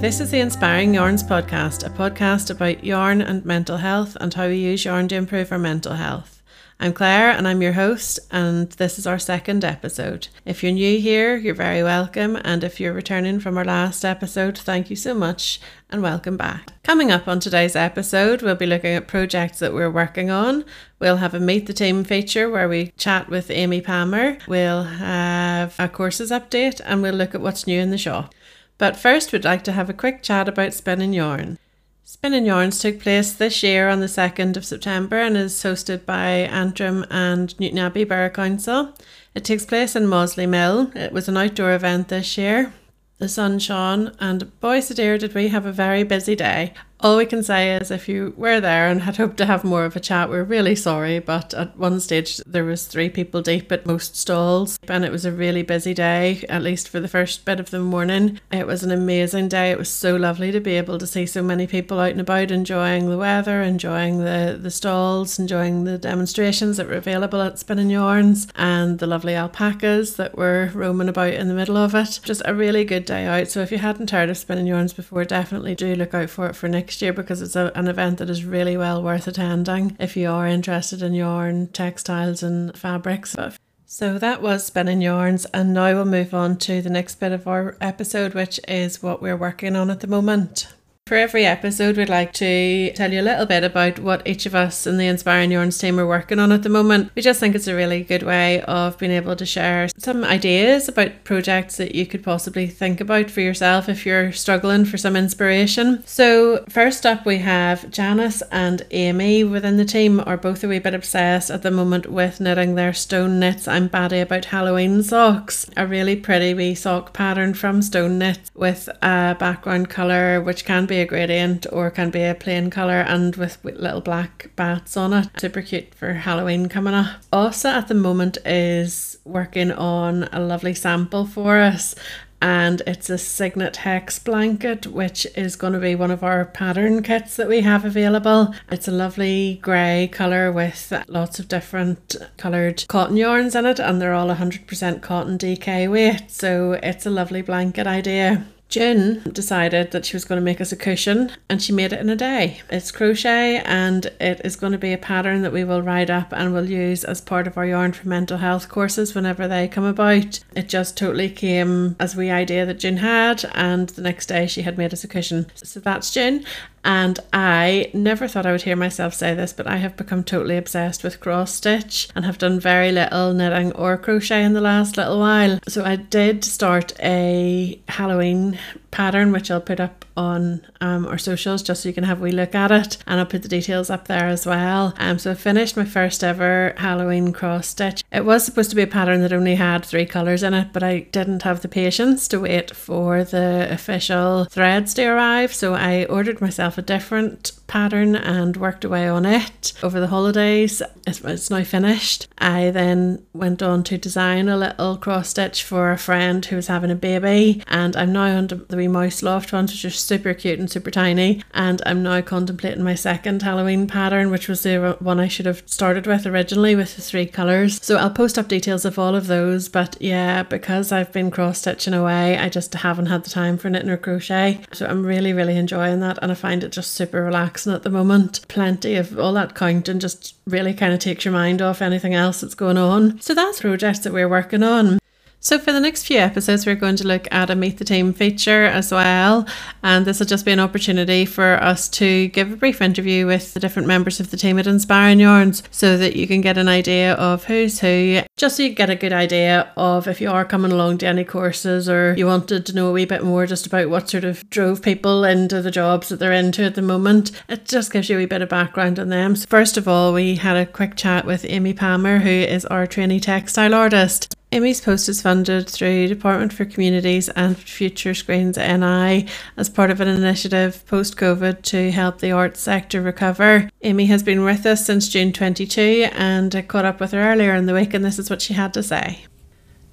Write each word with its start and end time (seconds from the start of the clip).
this 0.00 0.20
is 0.20 0.30
the 0.30 0.38
Inspiring 0.38 0.94
Yarns 0.94 1.24
podcast, 1.24 1.84
a 1.84 1.90
podcast 1.90 2.50
about 2.50 2.84
yarn 2.84 3.20
and 3.20 3.44
mental 3.44 3.78
health 3.78 4.16
and 4.20 4.32
how 4.32 4.46
we 4.46 4.54
use 4.54 4.84
yarn 4.84 5.08
to 5.08 5.16
improve 5.16 5.50
our 5.50 5.58
mental 5.58 5.94
health. 5.94 6.40
I'm 6.78 6.92
Claire 6.92 7.30
and 7.30 7.48
I'm 7.48 7.60
your 7.60 7.72
host, 7.72 8.20
and 8.30 8.70
this 8.70 9.00
is 9.00 9.08
our 9.08 9.18
second 9.18 9.64
episode. 9.64 10.28
If 10.44 10.62
you're 10.62 10.70
new 10.70 11.00
here, 11.00 11.36
you're 11.36 11.52
very 11.52 11.82
welcome, 11.82 12.38
and 12.44 12.62
if 12.62 12.78
you're 12.78 12.92
returning 12.92 13.40
from 13.40 13.58
our 13.58 13.64
last 13.64 14.04
episode, 14.04 14.56
thank 14.56 14.88
you 14.88 14.94
so 14.94 15.14
much 15.14 15.60
and 15.90 16.00
welcome 16.00 16.36
back. 16.36 16.70
Coming 16.84 17.10
up 17.10 17.26
on 17.26 17.40
today's 17.40 17.74
episode, 17.74 18.40
we'll 18.40 18.54
be 18.54 18.66
looking 18.66 18.94
at 18.94 19.08
projects 19.08 19.58
that 19.58 19.74
we're 19.74 19.90
working 19.90 20.30
on. 20.30 20.64
We'll 21.00 21.16
have 21.16 21.34
a 21.34 21.40
Meet 21.40 21.66
the 21.66 21.72
Team 21.72 22.04
feature 22.04 22.48
where 22.48 22.68
we 22.68 22.92
chat 22.96 23.28
with 23.28 23.48
Aimée 23.48 23.84
Palmer. 23.84 24.38
We'll 24.46 24.84
have 24.84 25.74
a 25.76 25.88
courses 25.88 26.30
update 26.30 26.80
and 26.84 27.02
we'll 27.02 27.14
look 27.14 27.34
at 27.34 27.40
what's 27.40 27.66
new 27.66 27.80
in 27.80 27.90
the 27.90 27.98
shop. 27.98 28.32
But 28.78 28.96
first, 28.96 29.32
we'd 29.32 29.44
like 29.44 29.64
to 29.64 29.72
have 29.72 29.90
a 29.90 29.94
quick 29.94 30.22
chat 30.22 30.48
about 30.48 30.72
Spinning 30.72 31.12
Yarn. 31.12 31.58
Spinning 32.04 32.46
Yarns 32.46 32.78
took 32.78 33.00
place 33.00 33.32
this 33.32 33.62
year 33.62 33.88
on 33.88 34.00
the 34.00 34.06
2nd 34.06 34.56
of 34.56 34.64
September 34.64 35.18
and 35.18 35.36
is 35.36 35.52
hosted 35.62 36.06
by 36.06 36.28
Antrim 36.28 37.04
and 37.10 37.54
Newtownabbey 37.58 38.08
Borough 38.08 38.30
Council. 38.30 38.94
It 39.34 39.44
takes 39.44 39.66
place 39.66 39.94
in 39.94 40.06
Mossley 40.06 40.48
Mill. 40.48 40.90
It 40.94 41.12
was 41.12 41.28
an 41.28 41.36
outdoor 41.36 41.74
event 41.74 42.08
this 42.08 42.38
year. 42.38 42.72
The 43.18 43.28
sun 43.28 43.58
shone, 43.58 44.16
and 44.20 44.58
boys, 44.60 44.88
dear, 44.88 45.18
did 45.18 45.34
we 45.34 45.48
have 45.48 45.66
a 45.66 45.72
very 45.72 46.04
busy 46.04 46.36
day. 46.36 46.72
All 47.00 47.16
we 47.16 47.26
can 47.26 47.44
say 47.44 47.76
is 47.76 47.92
if 47.92 48.08
you 48.08 48.34
were 48.36 48.60
there 48.60 48.88
and 48.88 49.02
had 49.02 49.18
hoped 49.18 49.36
to 49.36 49.46
have 49.46 49.62
more 49.62 49.84
of 49.84 49.94
a 49.94 50.00
chat, 50.00 50.28
we're 50.28 50.42
really 50.42 50.74
sorry, 50.74 51.20
but 51.20 51.54
at 51.54 51.76
one 51.76 52.00
stage 52.00 52.38
there 52.38 52.64
was 52.64 52.86
three 52.86 53.08
people 53.08 53.40
deep 53.40 53.70
at 53.70 53.86
most 53.86 54.16
stalls 54.16 54.80
and 54.88 55.04
it 55.04 55.12
was 55.12 55.24
a 55.24 55.30
really 55.30 55.62
busy 55.62 55.94
day, 55.94 56.44
at 56.48 56.60
least 56.62 56.88
for 56.88 56.98
the 56.98 57.06
first 57.06 57.44
bit 57.44 57.60
of 57.60 57.70
the 57.70 57.78
morning. 57.78 58.40
It 58.50 58.66
was 58.66 58.82
an 58.82 58.90
amazing 58.90 59.46
day. 59.46 59.70
It 59.70 59.78
was 59.78 59.88
so 59.88 60.16
lovely 60.16 60.50
to 60.50 60.58
be 60.58 60.72
able 60.72 60.98
to 60.98 61.06
see 61.06 61.24
so 61.24 61.40
many 61.40 61.68
people 61.68 62.00
out 62.00 62.10
and 62.10 62.20
about 62.20 62.50
enjoying 62.50 63.08
the 63.08 63.16
weather, 63.16 63.62
enjoying 63.62 64.24
the, 64.24 64.58
the 64.60 64.70
stalls, 64.70 65.38
enjoying 65.38 65.84
the 65.84 65.98
demonstrations 65.98 66.78
that 66.78 66.88
were 66.88 66.94
available 66.94 67.40
at 67.40 67.60
Spinning 67.60 67.90
Yarns 67.90 68.48
and 68.56 68.98
the 68.98 69.06
lovely 69.06 69.36
alpacas 69.36 70.16
that 70.16 70.36
were 70.36 70.72
roaming 70.74 71.08
about 71.08 71.34
in 71.34 71.46
the 71.46 71.54
middle 71.54 71.76
of 71.76 71.94
it. 71.94 72.18
Just 72.24 72.42
a 72.44 72.56
really 72.56 72.84
good 72.84 73.04
day 73.04 73.24
out. 73.26 73.46
So 73.46 73.60
if 73.60 73.70
you 73.70 73.78
hadn't 73.78 74.10
heard 74.10 74.30
of 74.30 74.36
Spinning 74.36 74.66
Yarns 74.66 74.92
before, 74.92 75.24
definitely 75.24 75.76
do 75.76 75.94
look 75.94 76.12
out 76.12 76.28
for 76.28 76.48
it 76.48 76.56
for 76.56 76.68
next 76.68 76.87
next 76.88 77.02
year 77.02 77.12
because 77.12 77.42
it's 77.42 77.54
a, 77.54 77.70
an 77.74 77.86
event 77.86 78.16
that 78.16 78.30
is 78.30 78.46
really 78.46 78.74
well 78.74 79.02
worth 79.02 79.28
attending 79.28 79.94
if 80.00 80.16
you 80.16 80.26
are 80.26 80.46
interested 80.46 81.02
in 81.02 81.12
yarn, 81.12 81.66
textiles, 81.66 82.42
and 82.42 82.74
fabrics. 82.78 83.36
So 83.84 84.18
that 84.18 84.40
was 84.40 84.64
spinning 84.64 85.02
yarns, 85.02 85.44
and 85.52 85.74
now 85.74 85.92
we'll 85.92 86.06
move 86.06 86.32
on 86.32 86.56
to 86.60 86.80
the 86.80 86.88
next 86.88 87.16
bit 87.16 87.32
of 87.32 87.46
our 87.46 87.76
episode, 87.78 88.32
which 88.32 88.58
is 88.66 89.02
what 89.02 89.20
we're 89.20 89.36
working 89.36 89.76
on 89.76 89.90
at 89.90 90.00
the 90.00 90.06
moment. 90.06 90.66
For 91.08 91.16
every 91.16 91.46
episode, 91.46 91.96
we'd 91.96 92.10
like 92.10 92.34
to 92.34 92.92
tell 92.92 93.10
you 93.10 93.22
a 93.22 93.22
little 93.22 93.46
bit 93.46 93.64
about 93.64 93.98
what 93.98 94.28
each 94.28 94.44
of 94.44 94.54
us 94.54 94.86
in 94.86 94.98
the 94.98 95.06
Inspiring 95.06 95.50
Yarns 95.50 95.78
team 95.78 95.98
are 95.98 96.06
working 96.06 96.38
on 96.38 96.52
at 96.52 96.64
the 96.64 96.68
moment. 96.68 97.10
We 97.14 97.22
just 97.22 97.40
think 97.40 97.54
it's 97.54 97.66
a 97.66 97.74
really 97.74 98.02
good 98.02 98.22
way 98.22 98.60
of 98.64 98.98
being 98.98 99.12
able 99.12 99.34
to 99.36 99.46
share 99.46 99.88
some 99.96 100.22
ideas 100.22 100.86
about 100.86 101.24
projects 101.24 101.78
that 101.78 101.94
you 101.94 102.04
could 102.04 102.22
possibly 102.22 102.66
think 102.66 103.00
about 103.00 103.30
for 103.30 103.40
yourself 103.40 103.88
if 103.88 104.04
you're 104.04 104.32
struggling 104.32 104.84
for 104.84 104.98
some 104.98 105.16
inspiration. 105.16 106.04
So, 106.04 106.62
first 106.68 107.06
up, 107.06 107.24
we 107.24 107.38
have 107.38 107.90
Janice 107.90 108.42
and 108.52 108.82
Aimée 108.90 109.50
within 109.50 109.78
the 109.78 109.86
team 109.86 110.20
are 110.26 110.36
both 110.36 110.62
a 110.62 110.68
wee 110.68 110.78
bit 110.78 110.92
obsessed 110.92 111.50
at 111.50 111.62
the 111.62 111.70
moment 111.70 112.08
with 112.08 112.38
knitting 112.38 112.74
their 112.74 112.92
stone 112.92 113.40
knits 113.40 113.66
I'm 113.66 113.88
batty 113.88 114.20
about 114.20 114.44
Halloween 114.44 115.02
socks. 115.02 115.70
A 115.74 115.86
really 115.86 116.16
pretty 116.16 116.52
wee 116.52 116.74
sock 116.74 117.14
pattern 117.14 117.54
from 117.54 117.80
stone 117.80 118.18
knits 118.18 118.50
with 118.54 118.90
a 119.00 119.34
background 119.38 119.88
colour 119.88 120.42
which 120.42 120.66
can 120.66 120.84
be 120.84 120.97
a 121.00 121.06
gradient 121.06 121.66
or 121.72 121.90
can 121.90 122.10
be 122.10 122.22
a 122.22 122.34
plain 122.34 122.70
colour 122.70 123.00
and 123.00 123.36
with, 123.36 123.58
little 123.64 124.00
black 124.00 124.50
bats 124.56 124.96
on 124.96 125.12
it. 125.12 125.28
Super 125.38 125.62
cute 125.62 125.94
for 125.94 126.12
Halloween 126.12 126.68
coming 126.68 126.94
up. 126.94 127.20
Osa 127.32 127.68
at 127.68 127.88
the 127.88 127.94
moment 127.94 128.38
is 128.44 129.18
working 129.24 129.72
on 129.72 130.24
a 130.32 130.40
lovely 130.40 130.74
sample 130.74 131.26
for 131.26 131.58
us 131.58 131.94
and 132.40 132.82
it's 132.86 133.10
a 133.10 133.18
Signet 133.18 133.78
Hex 133.78 134.18
blanket, 134.18 134.86
which 134.86 135.26
is 135.36 135.56
going 135.56 135.72
to 135.72 135.78
be 135.78 135.94
one 135.94 136.10
of 136.10 136.22
our 136.22 136.44
pattern 136.44 137.02
kits 137.02 137.36
that 137.36 137.48
we 137.48 137.62
have 137.62 137.84
available. 137.84 138.54
It's 138.70 138.88
a 138.88 138.92
lovely 138.92 139.58
grey 139.60 140.08
colour 140.12 140.52
with 140.52 140.92
lots 141.08 141.40
of 141.40 141.48
different 141.48 142.16
coloured 142.36 142.84
cotton 142.88 143.16
yarns 143.16 143.54
in 143.54 143.66
it, 143.66 143.80
and 143.80 144.00
they're 144.00 144.14
all 144.14 144.28
100% 144.28 145.02
cotton 145.02 145.36
DK 145.36 145.90
weight, 145.90 146.30
so 146.30 146.72
it's 146.82 147.06
a 147.06 147.10
lovely 147.10 147.42
blanket 147.42 147.86
idea. 147.86 148.46
Jen 148.68 149.22
decided 149.32 149.92
that 149.92 150.04
she 150.04 150.14
was 150.14 150.24
going 150.24 150.38
to 150.38 150.44
make 150.44 150.60
us 150.60 150.72
a 150.72 150.76
cushion 150.76 151.32
and 151.48 151.62
she 151.62 151.72
made 151.72 151.92
it 151.92 152.00
in 152.00 152.10
a 152.10 152.16
day. 152.16 152.60
It's 152.68 152.90
crochet 152.90 153.62
and 153.64 154.04
it 154.20 154.42
is 154.44 154.56
going 154.56 154.72
to 154.72 154.78
be 154.78 154.92
a 154.92 154.98
pattern 154.98 155.40
that 155.42 155.52
we 155.52 155.64
will 155.64 155.80
write 155.80 156.10
up 156.10 156.32
and 156.32 156.52
will 156.52 156.68
use 156.68 157.02
as 157.02 157.22
part 157.22 157.46
of 157.46 157.56
our 157.56 157.64
Yarn 157.64 157.92
for 157.92 158.06
Mental 158.08 158.38
Health 158.38 158.68
courses 158.68 159.14
whenever 159.14 159.48
they 159.48 159.68
come 159.68 159.84
about. 159.84 160.40
It 160.54 160.68
just 160.68 160.98
totally 160.98 161.30
came 161.30 161.96
as 161.98 162.14
we 162.14 162.30
idea 162.30 162.66
that 162.66 162.78
Jen 162.78 162.98
had 162.98 163.50
and 163.54 163.88
the 163.90 164.02
next 164.02 164.26
day 164.26 164.46
she 164.46 164.62
had 164.62 164.76
made 164.76 164.92
us 164.92 165.04
a 165.04 165.08
cushion. 165.08 165.46
So 165.54 165.80
that's 165.80 166.12
Jen 166.12 166.44
and 166.84 167.18
I 167.32 167.90
never 167.92 168.28
thought 168.28 168.46
I 168.46 168.52
would 168.52 168.62
hear 168.62 168.76
myself 168.76 169.14
say 169.14 169.34
this, 169.34 169.52
but 169.52 169.66
I 169.66 169.76
have 169.76 169.96
become 169.96 170.24
totally 170.24 170.56
obsessed 170.56 171.02
with 171.02 171.20
cross 171.20 171.54
stitch 171.54 172.08
and 172.14 172.24
have 172.24 172.38
done 172.38 172.60
very 172.60 172.92
little 172.92 173.34
knitting 173.34 173.72
or 173.72 173.96
crochet 173.96 174.44
in 174.44 174.52
the 174.52 174.60
last 174.60 174.96
little 174.96 175.18
while. 175.18 175.58
So 175.68 175.84
I 175.84 175.96
did 175.96 176.44
start 176.44 176.92
a 177.00 177.80
Halloween 177.88 178.58
pattern, 178.90 179.32
which 179.32 179.50
I'll 179.50 179.60
put 179.60 179.80
up 179.80 180.04
on 180.16 180.66
um, 180.80 181.06
our 181.06 181.18
socials 181.18 181.62
just 181.62 181.82
so 181.82 181.88
you 181.88 181.94
can 181.94 182.04
have 182.04 182.20
a 182.20 182.22
wee 182.22 182.30
look 182.30 182.54
at 182.54 182.70
it. 182.70 182.98
And 183.06 183.20
I'll 183.20 183.26
put 183.26 183.42
the 183.42 183.48
details 183.48 183.90
up 183.90 184.08
there 184.08 184.28
as 184.28 184.46
well. 184.46 184.94
Um, 184.98 185.18
so 185.18 185.32
I 185.32 185.34
finished 185.34 185.76
my 185.76 185.84
first 185.84 186.24
ever 186.24 186.74
Halloween 186.76 187.32
cross 187.32 187.68
stitch. 187.68 188.02
It 188.12 188.24
was 188.24 188.44
supposed 188.44 188.70
to 188.70 188.76
be 188.76 188.82
a 188.82 188.86
pattern 188.86 189.20
that 189.22 189.32
only 189.32 189.54
had 189.56 189.84
three 189.84 190.06
colours 190.06 190.42
in 190.42 190.54
it, 190.54 190.72
but 190.72 190.82
I 190.82 191.00
didn't 191.00 191.42
have 191.42 191.60
the 191.60 191.68
patience 191.68 192.28
to 192.28 192.40
wait 192.40 192.74
for 192.74 193.24
the 193.24 193.68
official 193.70 194.44
threads 194.46 194.94
to 194.94 195.04
arrive. 195.04 195.54
So 195.54 195.74
I 195.74 196.04
ordered 196.06 196.40
myself 196.40 196.78
a 196.78 196.82
different 196.82 197.52
pattern 197.68 198.16
and 198.16 198.56
worked 198.56 198.84
away 198.84 199.06
on 199.06 199.24
it 199.24 199.72
over 199.82 200.00
the 200.00 200.08
holidays. 200.08 200.82
It's 201.06 201.50
now 201.50 201.62
finished. 201.62 202.26
I 202.38 202.70
then 202.70 203.24
went 203.32 203.62
on 203.62 203.84
to 203.84 203.96
design 203.96 204.48
a 204.48 204.56
little 204.56 204.96
cross 204.96 205.28
stitch 205.28 205.62
for 205.62 205.92
a 205.92 205.98
friend 205.98 206.44
who 206.44 206.56
was 206.56 206.66
having 206.66 206.90
a 206.90 206.96
baby, 206.96 207.62
and 207.68 207.94
I'm 207.96 208.12
now 208.12 208.36
on 208.36 208.46
the 208.48 208.76
wee 208.76 208.88
mouse 208.88 209.22
loft 209.22 209.52
ones, 209.52 209.70
which 209.72 209.84
are 209.84 209.90
super 209.90 210.34
cute 210.34 210.58
and 210.58 210.70
super 210.70 210.90
tiny. 210.90 211.42
And 211.54 211.80
I'm 211.86 212.02
now 212.02 212.20
contemplating 212.20 212.82
my 212.82 212.94
second 212.94 213.42
Halloween 213.42 213.86
pattern, 213.86 214.30
which 214.30 214.48
was 214.48 214.62
the 214.62 214.96
one 215.00 215.20
I 215.20 215.28
should 215.28 215.46
have 215.46 215.62
started 215.66 216.06
with 216.06 216.26
originally 216.26 216.74
with 216.74 216.96
the 216.96 217.02
three 217.02 217.26
colours. 217.26 217.82
So 217.82 217.96
I'll 217.96 218.10
post 218.10 218.38
up 218.38 218.48
details 218.48 218.84
of 218.84 218.98
all 218.98 219.14
of 219.14 219.26
those. 219.26 219.68
But 219.68 219.96
yeah, 220.00 220.42
because 220.42 220.90
I've 220.90 221.12
been 221.12 221.30
cross 221.30 221.58
stitching 221.58 221.94
away, 221.94 222.38
I 222.38 222.48
just 222.48 222.72
haven't 222.74 223.06
had 223.06 223.24
the 223.24 223.30
time 223.30 223.58
for 223.58 223.68
knitting 223.68 223.90
or 223.90 223.96
crochet. 223.96 224.60
So 224.72 224.86
I'm 224.86 225.04
really, 225.04 225.32
really 225.32 225.56
enjoying 225.56 226.00
that, 226.00 226.18
and 226.22 226.32
I 226.32 226.34
find 226.34 226.64
it 226.64 226.72
just 226.72 226.92
super 226.92 227.22
relaxing 227.22 227.57
at 227.66 227.82
the 227.82 227.90
moment. 227.90 228.46
Plenty 228.48 228.96
of 228.96 229.18
all 229.18 229.32
that 229.34 229.54
counting 229.54 229.98
just 229.98 230.36
really 230.46 230.74
kind 230.74 230.92
of 230.92 231.00
takes 231.00 231.24
your 231.24 231.32
mind 231.32 231.60
off 231.60 231.82
anything 231.82 232.14
else 232.14 232.40
that's 232.40 232.54
going 232.54 232.78
on. 232.78 233.20
So 233.20 233.34
that's 233.34 233.60
projects 233.60 234.00
that 234.00 234.12
we're 234.12 234.28
working 234.28 234.62
on. 234.62 234.98
So, 235.40 235.56
for 235.56 235.72
the 235.72 235.78
next 235.78 236.04
few 236.04 236.18
episodes, 236.18 236.66
we're 236.66 236.74
going 236.74 236.96
to 236.96 237.06
look 237.06 237.28
at 237.30 237.48
a 237.48 237.54
Meet 237.54 237.78
the 237.78 237.84
Team 237.84 238.12
feature 238.12 238.64
as 238.64 238.90
well. 238.90 239.46
And 239.84 240.04
this 240.04 240.18
will 240.18 240.26
just 240.26 240.44
be 240.44 240.50
an 240.50 240.58
opportunity 240.58 241.24
for 241.24 241.54
us 241.62 241.88
to 241.90 242.26
give 242.28 242.52
a 242.52 242.56
brief 242.56 242.82
interview 242.82 243.24
with 243.24 243.54
the 243.54 243.60
different 243.60 243.86
members 243.86 244.18
of 244.18 244.32
the 244.32 244.36
team 244.36 244.58
at 244.58 244.66
Inspiring 244.66 245.20
Yarns 245.20 245.62
so 245.70 245.96
that 245.96 246.16
you 246.16 246.26
can 246.26 246.40
get 246.40 246.58
an 246.58 246.66
idea 246.66 247.14
of 247.14 247.44
who's 247.44 247.78
who, 247.78 248.20
just 248.36 248.56
so 248.56 248.64
you 248.64 248.70
get 248.70 248.90
a 248.90 248.96
good 248.96 249.12
idea 249.12 249.72
of 249.76 250.08
if 250.08 250.20
you 250.20 250.28
are 250.28 250.44
coming 250.44 250.72
along 250.72 250.98
to 250.98 251.06
any 251.06 251.22
courses 251.22 251.88
or 251.88 252.16
you 252.18 252.26
wanted 252.26 252.66
to 252.66 252.74
know 252.74 252.88
a 252.88 252.92
wee 252.92 253.04
bit 253.04 253.22
more 253.22 253.46
just 253.46 253.66
about 253.66 253.88
what 253.88 254.10
sort 254.10 254.24
of 254.24 254.48
drove 254.50 254.82
people 254.82 255.22
into 255.22 255.62
the 255.62 255.70
jobs 255.70 256.08
that 256.08 256.18
they're 256.18 256.32
into 256.32 256.64
at 256.64 256.74
the 256.74 256.82
moment. 256.82 257.30
It 257.48 257.64
just 257.64 257.92
gives 257.92 258.08
you 258.08 258.16
a 258.16 258.18
wee 258.18 258.26
bit 258.26 258.42
of 258.42 258.48
background 258.48 258.98
on 258.98 259.08
them. 259.08 259.36
So 259.36 259.46
first 259.48 259.76
of 259.76 259.86
all, 259.86 260.12
we 260.12 260.34
had 260.34 260.56
a 260.56 260.66
quick 260.66 260.96
chat 260.96 261.24
with 261.24 261.44
Aimée 261.44 261.76
Palmer, 261.76 262.18
who 262.18 262.28
is 262.28 262.66
our 262.66 262.88
trainee 262.88 263.20
textile 263.20 263.72
artist. 263.72 264.34
Aimée's 264.50 264.80
post 264.80 265.10
is 265.10 265.20
funded 265.20 265.68
through 265.68 266.08
Department 266.08 266.54
for 266.54 266.64
Communities 266.64 267.28
and 267.28 267.54
Future 267.54 268.14
Screens 268.14 268.56
NI 268.56 269.26
as 269.58 269.68
part 269.68 269.90
of 269.90 270.00
an 270.00 270.08
initiative 270.08 270.86
post 270.86 271.18
COVID 271.18 271.60
to 271.64 271.90
help 271.90 272.20
the 272.20 272.32
arts 272.32 272.60
sector 272.60 273.02
recover. 273.02 273.68
Aimée 273.84 274.06
has 274.06 274.22
been 274.22 274.44
with 274.44 274.64
us 274.64 274.86
since 274.86 275.08
June 275.08 275.34
22 275.34 276.08
and 276.12 276.54
I 276.54 276.62
caught 276.62 276.86
up 276.86 276.98
with 276.98 277.12
her 277.12 277.20
earlier 277.20 277.54
in 277.54 277.66
the 277.66 277.74
week, 277.74 277.92
and 277.92 278.02
this 278.02 278.18
is 278.18 278.30
what 278.30 278.40
she 278.40 278.54
had 278.54 278.72
to 278.72 278.82
say. 278.82 279.26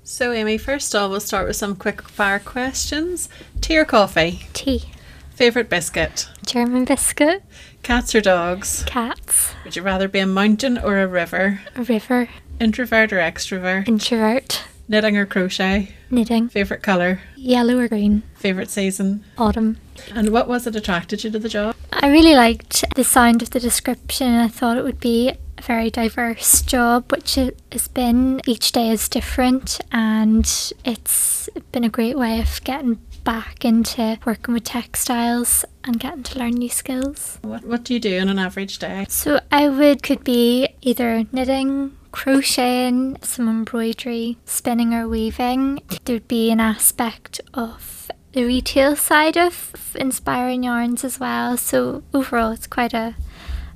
So, 0.03 0.31
Aimée, 0.31 0.61
first 0.61 0.95
of 0.95 1.01
all, 1.01 1.09
we'll 1.09 1.19
start 1.19 1.47
with 1.47 1.57
some 1.57 1.75
quick 1.75 2.01
fire 2.01 2.39
questions. 2.39 3.27
Tea 3.59 3.77
or 3.77 3.85
coffee? 3.85 4.47
Tea. 4.53 4.83
Favourite 5.31 5.69
biscuit? 5.69 6.29
German 6.45 6.85
biscuit. 6.85 7.43
Cats 7.83 8.15
or 8.15 8.21
dogs? 8.21 8.83
Cats. 8.85 9.53
Would 9.65 9.75
you 9.75 9.81
rather 9.81 10.07
be 10.07 10.19
a 10.19 10.25
mountain 10.25 10.77
or 10.77 10.99
a 10.99 11.07
river? 11.07 11.59
A 11.75 11.83
river. 11.83 12.29
Introvert 12.59 13.11
or 13.11 13.17
extrovert? 13.17 13.87
Introvert. 13.87 14.63
Knitting 14.87 15.17
or 15.17 15.25
crochet? 15.25 15.93
Knitting. 16.09 16.47
Favourite 16.49 16.83
colour? 16.83 17.21
Yellow 17.35 17.77
or 17.79 17.87
green. 17.87 18.23
Favourite 18.35 18.69
season? 18.69 19.23
Autumn. 19.37 19.77
And 20.13 20.29
what 20.29 20.47
was 20.47 20.67
it 20.67 20.75
attracted 20.75 21.23
you 21.23 21.31
to 21.31 21.39
the 21.39 21.49
job? 21.49 21.75
I 21.91 22.09
really 22.09 22.35
liked 22.35 22.85
the 22.95 23.03
sound 23.03 23.41
of 23.41 23.49
the 23.49 23.59
description. 23.59 24.35
I 24.35 24.47
thought 24.47 24.77
it 24.77 24.83
would 24.83 24.99
be 24.99 25.33
a 25.57 25.61
very 25.61 25.89
diverse 25.89 26.61
job, 26.61 27.11
which 27.11 27.37
it 27.37 27.59
has 27.71 27.87
been. 27.87 28.41
Each 28.45 28.71
day 28.71 28.89
is 28.89 29.09
different, 29.09 29.79
and 29.91 30.45
it's 30.83 31.49
been 31.71 31.83
a 31.83 31.89
great 31.89 32.17
way 32.17 32.39
of 32.39 32.63
getting 32.63 32.99
back 33.23 33.65
into 33.65 34.19
working 34.23 34.53
with 34.53 34.65
textiles 34.65 35.65
and 35.83 35.99
getting 35.99 36.21
to 36.23 36.37
learn 36.39 36.51
new 36.51 36.69
skills. 36.69 37.39
What, 37.41 37.65
what 37.65 37.83
do 37.83 37.95
you 37.95 37.99
do 37.99 38.19
on 38.19 38.29
an 38.29 38.37
average 38.37 38.77
day? 38.77 39.05
So 39.09 39.39
I 39.51 39.67
would 39.67 40.03
could 40.03 40.23
be 40.23 40.69
either 40.81 41.25
knitting, 41.31 41.97
crocheting, 42.15 43.17
some 43.21 43.49
embroidery, 43.49 44.37
spinning 44.45 44.93
or 44.93 45.05
weaving. 45.05 45.81
There'd 46.05 46.29
be 46.29 46.49
an 46.49 46.61
aspect 46.61 47.41
of 47.53 48.09
the 48.31 48.45
retail 48.45 48.95
side 48.95 49.37
of 49.37 49.75
inspiring 49.99 50.63
yarns 50.63 51.03
as 51.03 51.19
well. 51.19 51.57
So 51.57 52.03
overall 52.13 52.51
it's 52.51 52.67
quite 52.67 52.93
a, 52.93 53.15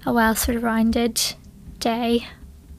a 0.05 0.13
well 0.13 0.35
sort 0.35 0.55
of 0.55 0.63
rounded 0.63 1.21
day. 1.79 2.29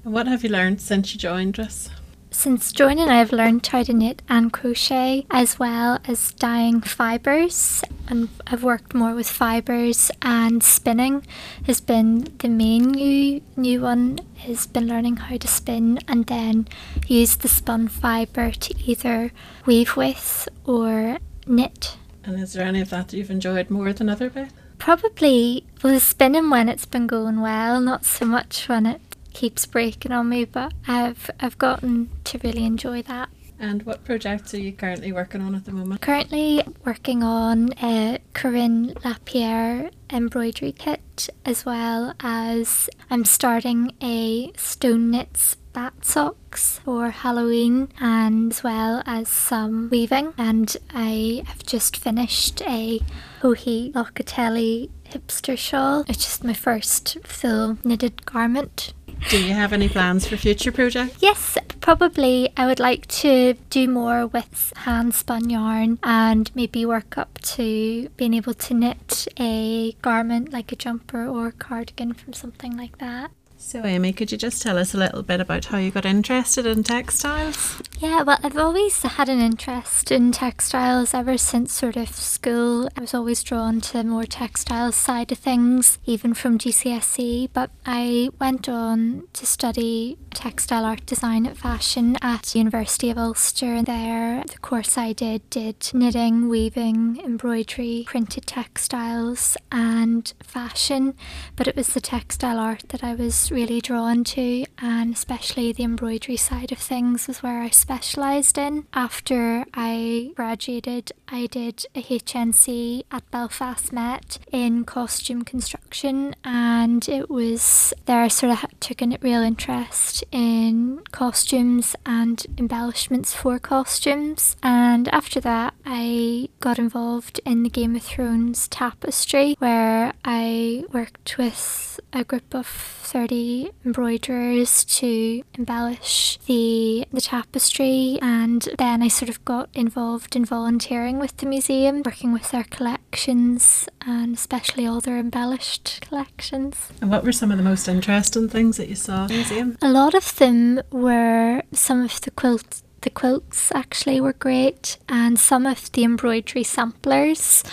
What 0.02 0.26
have 0.26 0.42
you 0.42 0.48
learned 0.48 0.80
since 0.80 1.12
you 1.12 1.20
joined 1.20 1.60
us? 1.60 1.90
Since 2.32 2.72
joining, 2.72 3.08
I've 3.08 3.32
learned 3.32 3.66
how 3.66 3.82
to 3.82 3.92
knit 3.92 4.22
and 4.28 4.52
crochet 4.52 5.26
as 5.30 5.58
well 5.58 5.98
as 6.06 6.32
dyeing 6.32 6.80
fibres, 6.80 7.82
and 8.08 8.28
I've 8.46 8.62
worked 8.62 8.94
more 8.94 9.14
with 9.14 9.28
fibres 9.28 10.10
and 10.22 10.62
spinning 10.62 11.26
has 11.66 11.80
been 11.80 12.28
the 12.38 12.48
main 12.48 12.92
new 12.92 13.42
new 13.56 13.80
one. 13.82 14.20
Has 14.38 14.66
been 14.66 14.86
learning 14.86 15.16
how 15.16 15.36
to 15.36 15.48
spin 15.48 15.98
and 16.08 16.26
then 16.26 16.66
use 17.06 17.36
the 17.36 17.48
spun 17.48 17.88
fibre 17.88 18.52
to 18.52 18.74
either 18.78 19.32
weave 19.66 19.96
with 19.96 20.48
or 20.64 21.18
knit. 21.46 21.96
And 22.24 22.40
is 22.40 22.52
there 22.54 22.66
any 22.66 22.80
of 22.80 22.90
that 22.90 23.08
that 23.08 23.16
you've 23.16 23.30
enjoyed 23.30 23.70
more 23.70 23.92
than 23.92 24.08
other 24.08 24.30
bit? 24.30 24.48
Probably 24.78 25.66
with 25.82 26.02
spinning 26.02 26.48
when 26.48 26.68
it's 26.70 26.86
been 26.86 27.06
going 27.06 27.40
well, 27.42 27.80
not 27.80 28.06
so 28.06 28.24
much 28.24 28.66
when 28.68 28.86
it 28.86 29.09
keeps 29.32 29.66
breaking 29.66 30.12
on 30.12 30.28
me, 30.28 30.44
but 30.44 30.72
I've 30.86 31.30
I've 31.40 31.58
gotten 31.58 32.10
to 32.24 32.38
really 32.42 32.64
enjoy 32.64 33.02
that. 33.02 33.28
And 33.60 33.82
what 33.82 34.04
projects 34.04 34.54
are 34.54 34.58
you 34.58 34.72
currently 34.72 35.12
working 35.12 35.42
on 35.42 35.54
at 35.54 35.66
the 35.66 35.72
moment? 35.72 36.00
Currently 36.00 36.62
working 36.86 37.22
on 37.22 37.74
a 37.82 38.18
Corinne 38.32 38.94
Lapierre 39.04 39.90
embroidery 40.08 40.72
kit 40.72 41.28
as 41.44 41.66
well 41.66 42.14
as 42.20 42.88
I'm 43.10 43.26
starting 43.26 43.92
a 44.02 44.50
stone 44.56 45.10
knits 45.10 45.56
bat 45.74 46.04
socks 46.04 46.80
for 46.84 47.10
Halloween 47.10 47.88
and 48.00 48.50
as 48.50 48.62
well 48.62 49.02
as 49.04 49.28
some 49.28 49.90
weaving 49.90 50.32
and 50.38 50.74
I 50.94 51.42
have 51.46 51.62
just 51.62 51.98
finished 51.98 52.62
a 52.62 53.00
Joji 53.42 53.92
Locatelli 53.92 54.90
hipster 55.04 55.58
shawl. 55.58 56.04
It's 56.08 56.24
just 56.24 56.44
my 56.44 56.54
first 56.54 57.18
full 57.24 57.78
knitted 57.84 58.24
garment 58.24 58.94
do 59.28 59.42
you 59.42 59.54
have 59.54 59.72
any 59.72 59.88
plans 59.88 60.26
for 60.26 60.36
future 60.36 60.72
projects? 60.72 61.16
Yes, 61.20 61.56
probably. 61.80 62.52
I 62.56 62.66
would 62.66 62.80
like 62.80 63.06
to 63.08 63.54
do 63.70 63.88
more 63.88 64.26
with 64.26 64.72
hand 64.76 65.14
spun 65.14 65.50
yarn 65.50 65.98
and 66.02 66.50
maybe 66.54 66.86
work 66.86 67.18
up 67.18 67.38
to 67.42 68.08
being 68.16 68.34
able 68.34 68.54
to 68.54 68.74
knit 68.74 69.28
a 69.38 69.92
garment 70.02 70.52
like 70.52 70.72
a 70.72 70.76
jumper 70.76 71.26
or 71.26 71.52
cardigan 71.52 72.12
from 72.14 72.32
something 72.32 72.76
like 72.76 72.98
that. 72.98 73.30
So, 73.62 73.82
Aimée, 73.82 74.16
could 74.16 74.32
you 74.32 74.38
just 74.38 74.62
tell 74.62 74.78
us 74.78 74.94
a 74.94 74.96
little 74.96 75.22
bit 75.22 75.38
about 75.38 75.66
how 75.66 75.76
you 75.76 75.90
got 75.90 76.06
interested 76.06 76.64
in 76.64 76.82
textiles? 76.82 77.80
Yeah, 77.98 78.22
well, 78.22 78.38
I've 78.42 78.56
always 78.56 79.02
had 79.02 79.28
an 79.28 79.38
interest 79.38 80.10
in 80.10 80.32
textiles 80.32 81.12
ever 81.12 81.36
since 81.36 81.74
sort 81.74 81.96
of 81.96 82.08
school. 82.08 82.88
I 82.96 83.02
was 83.02 83.12
always 83.12 83.42
drawn 83.42 83.82
to 83.82 83.92
the 83.92 84.04
more 84.04 84.24
textiles 84.24 84.96
side 84.96 85.30
of 85.30 85.38
things, 85.38 85.98
even 86.06 86.32
from 86.32 86.56
GCSE. 86.58 87.50
But 87.52 87.70
I 87.84 88.30
went 88.40 88.66
on 88.66 89.24
to 89.34 89.44
study 89.44 90.16
textile 90.32 90.86
art 90.86 91.04
design 91.04 91.44
at 91.46 91.58
fashion 91.58 92.16
at 92.22 92.54
University 92.54 93.10
of 93.10 93.18
Ulster. 93.18 93.82
There, 93.82 94.42
the 94.42 94.58
course 94.58 94.96
I 94.96 95.12
did 95.12 95.48
did 95.50 95.90
knitting, 95.92 96.48
weaving, 96.48 97.20
embroidery, 97.22 98.04
printed 98.06 98.46
textiles, 98.46 99.58
and 99.70 100.32
fashion. 100.42 101.14
But 101.56 101.68
it 101.68 101.76
was 101.76 101.88
the 101.88 102.00
textile 102.00 102.58
art 102.58 102.84
that 102.88 103.04
I 103.04 103.14
was 103.14 103.49
really 103.50 103.80
drawn 103.80 104.24
to, 104.24 104.64
and 104.78 105.14
especially 105.14 105.72
the 105.72 105.84
embroidery 105.84 106.36
side 106.36 106.72
of 106.72 106.78
things 106.78 107.26
was 107.26 107.42
where 107.42 107.62
I 107.62 107.70
specialised 107.70 108.58
in. 108.58 108.86
After 108.92 109.64
I 109.74 110.32
graduated, 110.34 111.12
I 111.28 111.46
did 111.46 111.86
a 111.94 112.02
HNC 112.02 113.04
at 113.10 113.30
Belfast 113.30 113.92
Met 113.92 114.38
in 114.52 114.84
costume 114.84 115.42
construction, 115.42 116.34
and 116.44 117.08
it 117.08 117.30
was 117.30 117.94
there 118.06 118.22
I 118.22 118.28
sort 118.28 118.52
of 118.52 118.80
took 118.80 119.02
a 119.02 119.18
real 119.20 119.42
interest 119.42 120.24
in 120.32 121.00
costumes 121.12 121.96
and 122.06 122.44
embellishments 122.58 123.34
for 123.34 123.58
costumes. 123.58 124.56
And 124.62 125.08
after 125.08 125.40
that, 125.40 125.74
I 125.84 126.48
got 126.60 126.78
involved 126.78 127.40
in 127.44 127.62
the 127.62 127.70
Game 127.70 127.96
of 127.96 128.02
Thrones 128.02 128.68
tapestry, 128.68 129.56
where 129.58 130.12
I 130.24 130.84
worked 130.92 131.38
with 131.38 132.00
a 132.12 132.24
group 132.24 132.54
of 132.54 132.66
30 132.66 133.39
embroiderers 133.84 134.84
to 134.84 135.42
embellish 135.58 136.38
the, 136.46 137.06
the 137.12 137.20
tapestry. 137.20 138.18
And 138.22 138.68
then 138.78 139.02
I 139.02 139.08
sort 139.08 139.28
of 139.28 139.44
got 139.44 139.68
involved 139.74 140.36
in 140.36 140.44
volunteering 140.44 141.18
with 141.18 141.36
the 141.38 141.46
museum, 141.46 142.02
working 142.04 142.32
with 142.32 142.50
their 142.50 142.64
collections 142.64 143.88
and 144.06 144.34
especially 144.34 144.86
all 144.86 145.00
their 145.00 145.18
embellished 145.18 146.00
collections. 146.00 146.90
And 147.00 147.10
what 147.10 147.24
were 147.24 147.32
some 147.32 147.50
of 147.50 147.58
the 147.58 147.64
most 147.64 147.88
interesting 147.88 148.48
things 148.48 148.76
that 148.76 148.88
you 148.88 148.96
saw 148.96 149.22
in 149.22 149.28
the 149.28 149.34
museum? 149.34 149.78
A 149.82 149.90
lot 149.90 150.14
of 150.14 150.36
them 150.36 150.80
were 150.90 151.62
some 151.72 152.02
of 152.02 152.20
the 152.22 152.30
quilts 152.30 152.82
the 153.02 153.10
quilts 153.10 153.72
actually 153.72 154.20
were 154.20 154.34
great 154.34 154.98
and 155.08 155.38
some 155.38 155.66
of 155.66 155.90
the 155.92 156.04
embroidery 156.04 156.62
samplers 156.62 157.64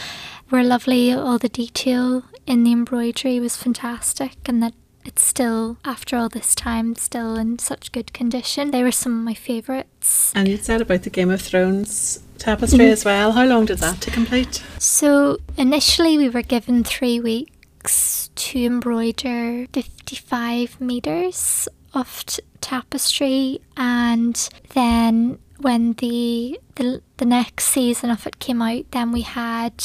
were 0.50 0.64
lovely 0.64 1.12
all 1.12 1.38
the 1.38 1.50
detail 1.50 2.24
in 2.46 2.64
the 2.64 2.72
embroidery 2.72 3.40
was 3.40 3.58
fantastic 3.58 4.38
and 4.46 4.64
that 4.64 4.74
it's 5.08 5.24
still, 5.24 5.78
after 5.86 6.18
all 6.18 6.28
this 6.28 6.54
time, 6.54 6.96
still 6.96 7.36
in 7.38 7.60
such 7.60 7.92
good 7.94 8.12
condition. 8.14 8.72
They 8.72 8.84
were 8.84 8.92
some 8.92 9.18
of 9.18 9.24
my 9.24 9.34
favourites. 9.34 10.34
And 10.36 10.48
you 10.48 10.58
said 10.58 10.82
about 10.82 11.04
the 11.04 11.10
Game 11.10 11.30
of 11.30 11.42
Thrones 11.42 12.20
tapestry 12.38 12.80
mm-hmm. 12.80 12.92
as 12.92 13.06
well. 13.06 13.32
How 13.32 13.46
long 13.46 13.66
did 13.66 13.80
that 13.80 14.02
to 14.02 14.12
complete? 14.12 14.64
So 14.80 15.38
initially 15.58 16.18
we 16.18 16.30
were 16.30 16.42
given 16.42 16.84
three 16.84 17.20
weeks 17.20 18.30
to 18.36 18.66
embroider 18.66 19.68
55 19.74 20.82
metres 20.82 21.70
of 21.94 22.26
t- 22.26 22.44
tapestry 22.60 23.62
and 23.78 24.50
then 24.74 25.40
when 25.62 25.94
the, 25.94 26.60
the 26.76 27.02
the 27.16 27.26
next 27.26 27.66
season 27.66 28.10
of 28.10 28.28
it 28.28 28.40
came 28.40 28.62
out 28.62 28.84
then 28.92 29.12
we 29.12 29.22
had 29.22 29.84